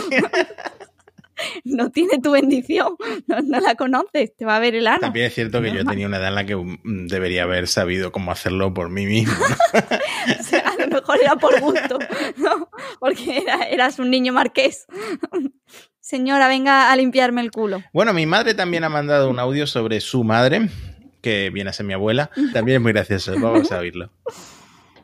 [1.64, 2.96] No tiene tu bendición,
[3.26, 5.00] no, no la conoces, te va a ver el ano.
[5.00, 8.10] También es cierto que yo tenía una edad en la que mm, debería haber sabido
[8.12, 9.34] cómo hacerlo por mí mismo.
[9.34, 9.80] ¿no?
[10.40, 11.98] O sea, a lo mejor era por gusto,
[12.36, 12.68] ¿no?
[13.00, 14.86] Porque era- eras un niño marqués.
[16.00, 17.82] Señora, venga a limpiarme el culo.
[17.92, 20.68] Bueno, mi madre también ha mandado un audio sobre su madre,
[21.22, 22.30] que viene a ser mi abuela.
[22.52, 24.10] También es muy gracioso, vamos a oírlo.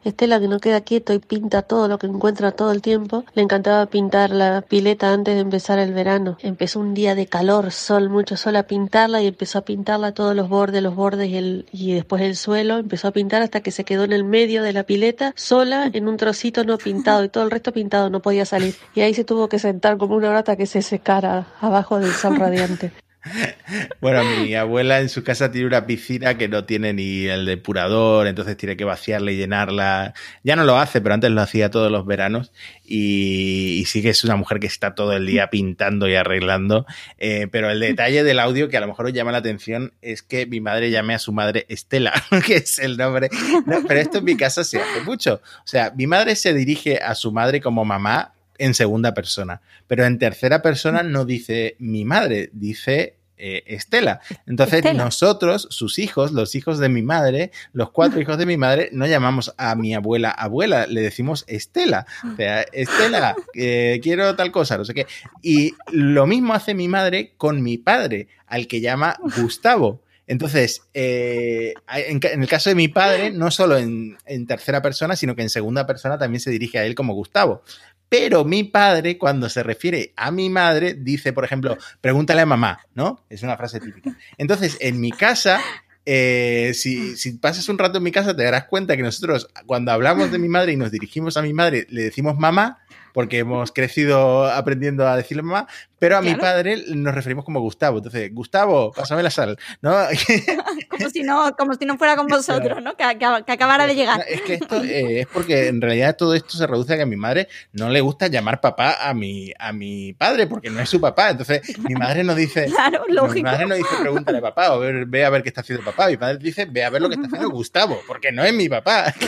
[0.04, 3.42] Estela, que no queda quieto y pinta todo lo que encuentra todo el tiempo, le
[3.42, 6.36] encantaba pintar la pileta antes de empezar el verano.
[6.40, 10.36] Empezó un día de calor, sol, mucho sol a pintarla y empezó a pintarla todos
[10.36, 12.78] los bordes, los bordes y, el, y después el suelo.
[12.78, 16.08] Empezó a pintar hasta que se quedó en el medio de la pileta, sola, en
[16.08, 18.74] un trocito no pintado y todo el resto pintado, no podía salir.
[18.94, 22.36] Y ahí se tuvo que sentar como una hora que se secara abajo del sol
[22.36, 23.03] radiante.
[24.00, 28.26] Bueno, mi abuela en su casa tiene una piscina que no tiene ni el depurador,
[28.26, 30.14] entonces tiene que vaciarla y llenarla.
[30.42, 32.52] Ya no lo hace, pero antes lo hacía todos los veranos.
[32.84, 36.86] Y, sí que es una mujer que está todo el día pintando y arreglando.
[37.18, 40.22] Eh, pero el detalle del audio que a lo mejor os llama la atención es
[40.22, 42.12] que mi madre llame a su madre Estela,
[42.46, 43.30] que es el nombre.
[43.66, 45.40] No, pero esto en mi casa se hace mucho.
[45.58, 50.04] O sea, mi madre se dirige a su madre como mamá en segunda persona, pero
[50.04, 54.20] en tercera persona no dice mi madre, dice eh, Estela.
[54.46, 55.04] Entonces Estela.
[55.04, 59.06] nosotros, sus hijos, los hijos de mi madre, los cuatro hijos de mi madre, no
[59.06, 62.06] llamamos a mi abuela abuela, le decimos Estela.
[62.32, 65.06] O sea, Estela, eh, quiero tal cosa, no sé qué.
[65.42, 70.03] Y lo mismo hace mi madre con mi padre, al que llama Gustavo.
[70.26, 75.36] Entonces, eh, en, el caso de mi padre, no solo en, en tercera persona, sino
[75.36, 77.62] que en segunda persona también se dirige a él como Gustavo.
[78.08, 82.80] Pero mi padre, cuando se refiere a mi madre, dice, por ejemplo, pregúntale a mamá,
[82.94, 83.24] ¿no?
[83.28, 84.16] Es una frase típica.
[84.38, 85.60] Entonces, en mi casa,
[86.06, 89.90] eh, si, si pasas un rato en mi casa, te darás cuenta que nosotros, cuando
[89.90, 92.78] hablamos de mi madre y nos dirigimos a mi madre, le decimos mamá,
[93.14, 95.66] porque hemos crecido aprendiendo a decirle mamá,
[95.98, 97.96] pero a mi padre nos referimos como Gustavo.
[97.98, 99.94] Entonces, Gustavo, pásame la sal, ¿no?
[100.90, 102.96] Como si no, como si no fuera con vosotros, ¿no?
[102.96, 104.24] Que, que- que acabara de llegar.
[104.28, 107.06] Es que esto eh, es porque en realidad todo esto se reduce a que a
[107.06, 110.88] mi madre no le gusta llamar papá a mi, a mi padre porque no es
[110.88, 111.30] su papá.
[111.30, 112.66] Entonces, mi madre no dice.
[112.66, 113.44] Claro, Mi lógico.
[113.48, 116.08] madre no dice pregúntale a papá o ve, ve a ver qué está haciendo papá.
[116.08, 118.68] Mi padre dice ve a ver lo que está haciendo Gustavo, porque no es mi
[118.68, 119.12] papá.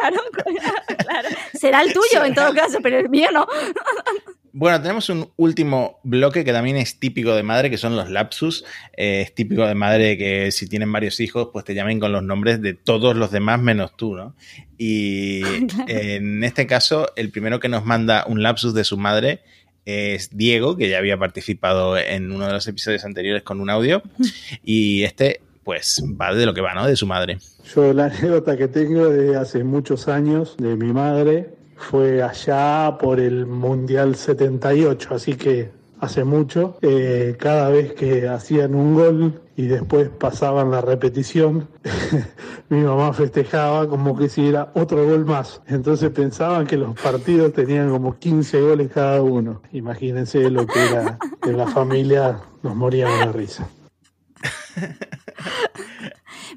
[0.00, 0.20] Claro,
[1.04, 1.28] claro.
[1.52, 3.46] Será el tuyo en todo caso, pero el mío no.
[4.52, 8.64] Bueno, tenemos un último bloque que también es típico de madre, que son los lapsus.
[8.96, 12.24] Eh, es típico de madre que si tienen varios hijos, pues te llamen con los
[12.24, 14.34] nombres de todos los demás menos tú, ¿no?
[14.76, 15.42] Y
[15.86, 19.42] en este caso, el primero que nos manda un lapsus de su madre
[19.84, 24.02] es Diego, que ya había participado en uno de los episodios anteriores con un audio.
[24.64, 26.86] Y este, pues, va de lo que va, ¿no?
[26.86, 27.38] De su madre.
[27.74, 33.18] Yo la anécdota que tengo de hace muchos años de mi madre fue allá por
[33.18, 35.70] el Mundial 78, así que
[36.00, 36.78] hace mucho.
[36.82, 41.68] Eh, cada vez que hacían un gol y después pasaban la repetición,
[42.68, 45.60] mi mamá festejaba como que si era otro gol más.
[45.66, 49.62] Entonces pensaban que los partidos tenían como 15 goles cada uno.
[49.72, 53.68] Imagínense lo que era en la familia, nos moríamos de risa.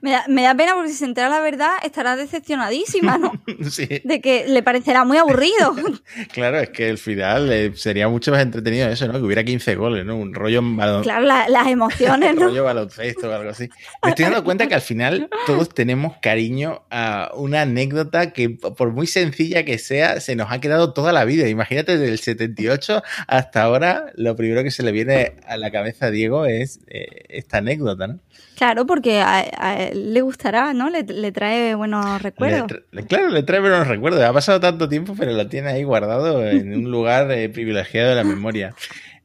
[0.03, 3.31] Me da, me da pena porque si se entera la verdad estará decepcionadísima, ¿no?
[3.71, 3.88] Sí.
[4.03, 5.73] De que le parecerá muy aburrido.
[6.34, 9.13] Claro, es que el final eh, sería mucho más entretenido eso, ¿no?
[9.13, 10.17] Que hubiera 15 goles, ¿no?
[10.17, 11.03] Un rollo en balón.
[11.03, 12.47] Claro, la- las emociones, ¿no?
[12.47, 13.69] rollo baloncesto o algo así.
[14.03, 18.91] Me estoy dando cuenta que al final todos tenemos cariño a una anécdota que, por
[18.91, 21.47] muy sencilla que sea, se nos ha quedado toda la vida.
[21.47, 26.07] Imagínate, desde el 78 hasta ahora, lo primero que se le viene a la cabeza
[26.07, 28.19] a Diego es eh, esta anécdota, ¿no?
[28.57, 30.89] Claro, porque a, a él le gustará, ¿no?
[30.89, 32.67] Le, le trae buenos Le recuerdos.
[32.71, 34.21] tra- claro, le trae buenos recuerdos.
[34.21, 38.15] Ha pasado tanto tiempo, pero lo tiene ahí guardado en un lugar eh, privilegiado de
[38.15, 38.75] la memoria.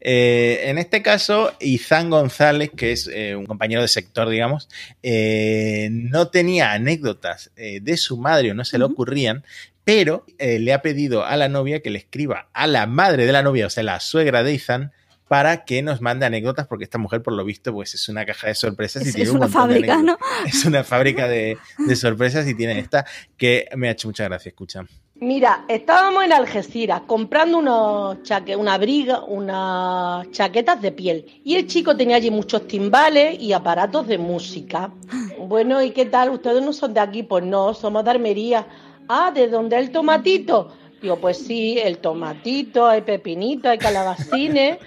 [0.01, 4.69] Eh, en este caso, Izán González, que es eh, un compañero de sector, digamos,
[5.03, 9.45] eh, no tenía anécdotas de su madre o no se le ocurrían,
[9.85, 13.43] pero le ha pedido a la novia que le escriba a la madre de la
[13.43, 14.93] novia, o sea, la suegra de Izán,
[15.29, 18.49] para que nos mande anécdotas, porque esta mujer, por lo visto, pues es una caja
[18.49, 20.21] de sorpresas y Es, tiene es un una de fábrica, anécdotas.
[20.21, 20.49] ¿no?
[20.49, 23.05] Es una fábrica de, de sorpresas y tiene esta
[23.37, 24.85] que me ha hecho mucha gracia, escucha.
[25.21, 31.27] Mira, estábamos en Algeciras comprando unos chaque, una abriga, unas chaquetas de piel.
[31.45, 34.93] Y el chico tenía allí muchos timbales y aparatos de música.
[35.49, 36.29] Bueno, ¿y qué tal?
[36.29, 37.23] ¿Ustedes no son de aquí?
[37.23, 38.67] Pues no, somos de Armería.
[39.09, 40.73] Ah, ¿de dónde el tomatito?
[41.01, 44.79] Digo, pues sí, el tomatito, hay pepinito, hay calabacines,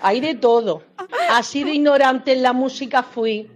[0.00, 0.82] hay de todo.
[1.30, 3.50] Así de ignorante en la música fui.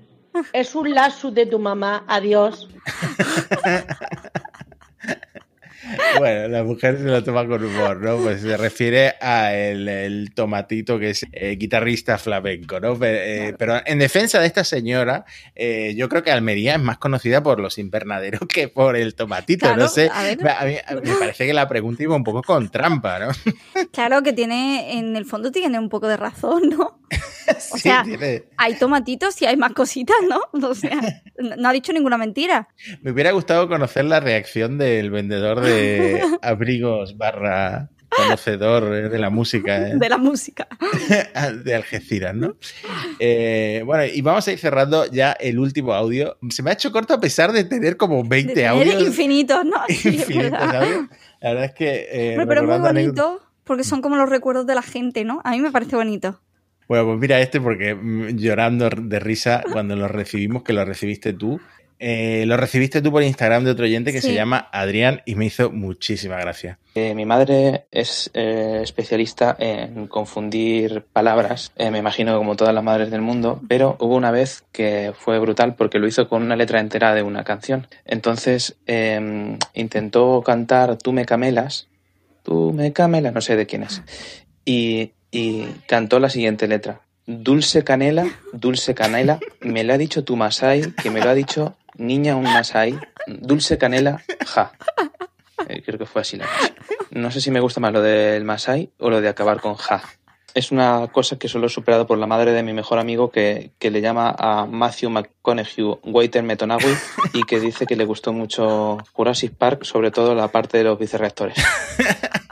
[0.53, 2.05] Es un lazo de tu mamá.
[2.07, 2.69] Adiós.
[6.19, 8.17] Bueno, la mujer se lo toma con humor, ¿no?
[8.19, 12.99] Pues se refiere a el, el tomatito que es eh, guitarrista flamenco, ¿no?
[12.99, 15.25] Pero, eh, pero en defensa de esta señora,
[15.55, 19.67] eh, yo creo que Almería es más conocida por los invernaderos que por el tomatito,
[19.67, 20.11] Claro, no sé.
[20.13, 20.39] a ver.
[20.49, 23.29] A mí- me parece que la pregunta iba un poco con trampa, ¿no?
[23.93, 27.01] Claro que tiene, en el fondo tiene un poco de razón, ¿no?
[27.73, 30.41] O Sí, sea, tiene- hay tomatitos y hay más cositas, ¿no?
[30.69, 31.01] O sea,
[31.39, 32.69] no ha dicho ninguna mentira.
[33.01, 35.78] Me hubiera gustado conocer la reacción del vendedor de
[36.43, 39.89] abrigos barra conocedor eh, de la música.
[39.89, 39.93] ¿eh?
[39.97, 40.67] De la música.
[41.65, 42.57] de Algeciras, ¿no?
[43.19, 46.37] Eh, bueno, y vamos a ir cerrando ya el último audio.
[46.51, 49.03] Se me ha hecho corto a pesar de tener como 20 De tener audios.
[49.03, 49.77] infinitos, ¿no?
[49.89, 50.83] Sí, infinitos verdad.
[50.83, 51.07] audios.
[51.41, 52.09] La verdad es que.
[52.11, 55.43] eh, pero es muy anécdotas- bonito porque son como los recuerdos de la gente, ¿no?
[55.45, 56.41] A mí me parece bonito.
[56.89, 61.35] Bueno, pues mira este porque mm, llorando de risa cuando lo recibimos, que lo recibiste
[61.35, 61.61] tú.
[62.01, 64.29] Eh, lo recibiste tú por Instagram de otro oyente que Sí.
[64.29, 66.79] se llama Adrián y me hizo muchísima gracia.
[66.95, 72.85] Eh, mi madre es eh, especialista en confundir palabras, eh, me imagino como todas las
[72.85, 76.57] madres del mundo, pero hubo una vez que fue brutal porque lo hizo con una
[76.57, 77.87] letra entera de una canción.
[78.05, 81.89] Entonces eh, intentó cantar Tú me camelas,
[82.43, 84.03] tú me camelas, no sé de quién es,
[84.65, 87.01] y, y cantó la siguiente letra.
[87.31, 91.77] Dulce canela, dulce canela, me lo ha dicho tu Masai, que me lo ha dicho
[91.99, 94.73] niña un Masai, dulce canela, ja.
[95.69, 96.73] Eh, creo que fue así la cosa.
[97.11, 100.03] No sé si me gusta más lo del Masai o lo de acabar con ja.
[100.55, 103.73] Es una cosa que solo he superado por la madre de mi mejor amigo que,
[103.79, 106.97] que le llama a Matthew McConaughey Waiter Metonawi
[107.35, 110.99] y que dice que le gustó mucho Jurassic Park, sobre todo la parte de los
[110.99, 111.59] vicerrectores.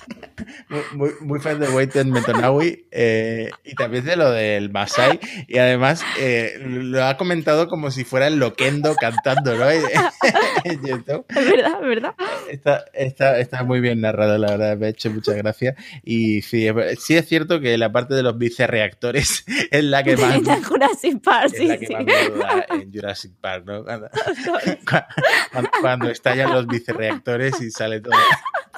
[0.92, 5.20] Muy, muy, fan de Waited Metonawi eh, y también de lo del Masai.
[5.46, 9.70] Y además eh, lo ha comentado como si fuera el Loquendo cantando, ¿no?
[9.70, 9.82] En
[10.84, 11.24] YouTube.
[11.28, 12.14] Es verdad, es verdad.
[12.50, 15.76] Está, está, está muy bien narrado, la verdad, me ha hecho muchas gracias.
[16.02, 20.16] Y sí, es, sí es cierto que la parte de los vicerreactores es la que
[20.16, 21.94] más, En Jurassic Park, es sí, la que sí.
[21.94, 23.84] más me en Jurassic Park, ¿no?
[23.84, 24.08] Cuando,
[25.52, 28.14] cuando- cuando estallan los vicerreactores y sale todo,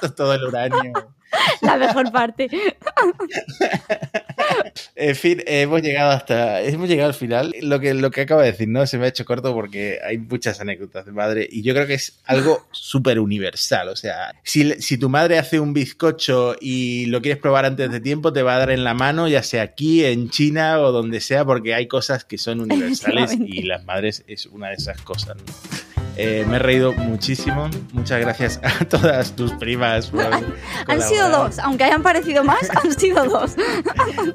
[0.15, 0.93] todo el uranio.
[1.61, 2.49] La mejor parte.
[4.95, 6.61] En fin, hemos llegado hasta.
[6.61, 7.53] Hemos llegado al final.
[7.61, 8.85] Lo que, lo que acabo de decir, ¿no?
[8.85, 11.93] Se me ha hecho corto porque hay muchas anécdotas de madre y yo creo que
[11.93, 13.89] es algo súper universal.
[13.89, 17.99] O sea, si, si tu madre hace un bizcocho y lo quieres probar antes de
[18.01, 21.21] tiempo, te va a dar en la mano, ya sea aquí, en China o donde
[21.21, 25.37] sea, porque hay cosas que son universales y las madres es una de esas cosas,
[25.37, 25.98] ¿no?
[26.21, 27.69] Eh, me he reído muchísimo.
[27.93, 30.07] Muchas gracias a todas tus primas.
[30.07, 30.19] por
[30.87, 33.55] Han sido dos, aunque hayan parecido más, han sido dos.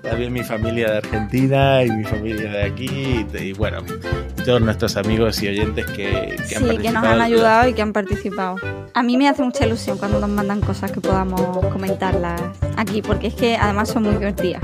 [0.03, 3.27] También mi familia de Argentina y mi familia de aquí.
[3.35, 3.83] Y, y bueno,
[4.47, 6.79] todos nuestros amigos y oyentes que, que han Sí, participado.
[6.83, 8.57] que nos han ayudado y que han participado.
[8.95, 12.41] A mí me hace mucha ilusión cuando nos mandan cosas que podamos comentarlas
[12.77, 14.63] aquí, porque es que además son muy divertidas.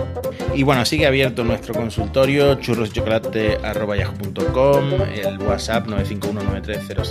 [0.55, 4.85] Y bueno, sigue abierto nuestro consultorio, churroschocolate.com,
[5.15, 5.87] el WhatsApp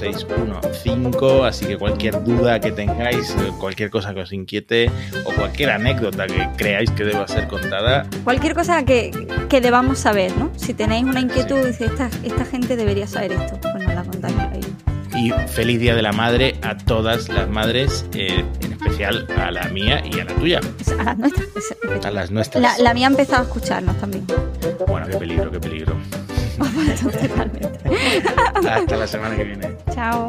[0.01, 4.89] 951930615, así que cualquier duda que tengáis, eh, cualquier cosa que os inquiete
[5.25, 9.11] o cualquier anécdota que creáis que deba ser contada, Cualquier cosa que,
[9.49, 10.51] que debamos saber, ¿no?
[10.55, 14.03] Si tenéis una inquietud y dices, esta, esta gente debería saber esto, pues nos la
[14.03, 14.61] contáis ahí.
[15.15, 19.63] y feliz Día de la Madre a todas las madres, eh, en especial a la
[19.69, 20.59] mía y a la tuya,
[20.99, 21.47] A las nuestras.
[21.55, 22.61] es- a las nuestras.
[22.61, 24.25] La, la mía ha empezado a escucharnos también.
[24.87, 25.95] Bueno, qué peligro, qué peligro.
[28.69, 29.75] Hasta la semana que viene.
[29.93, 30.27] Chao.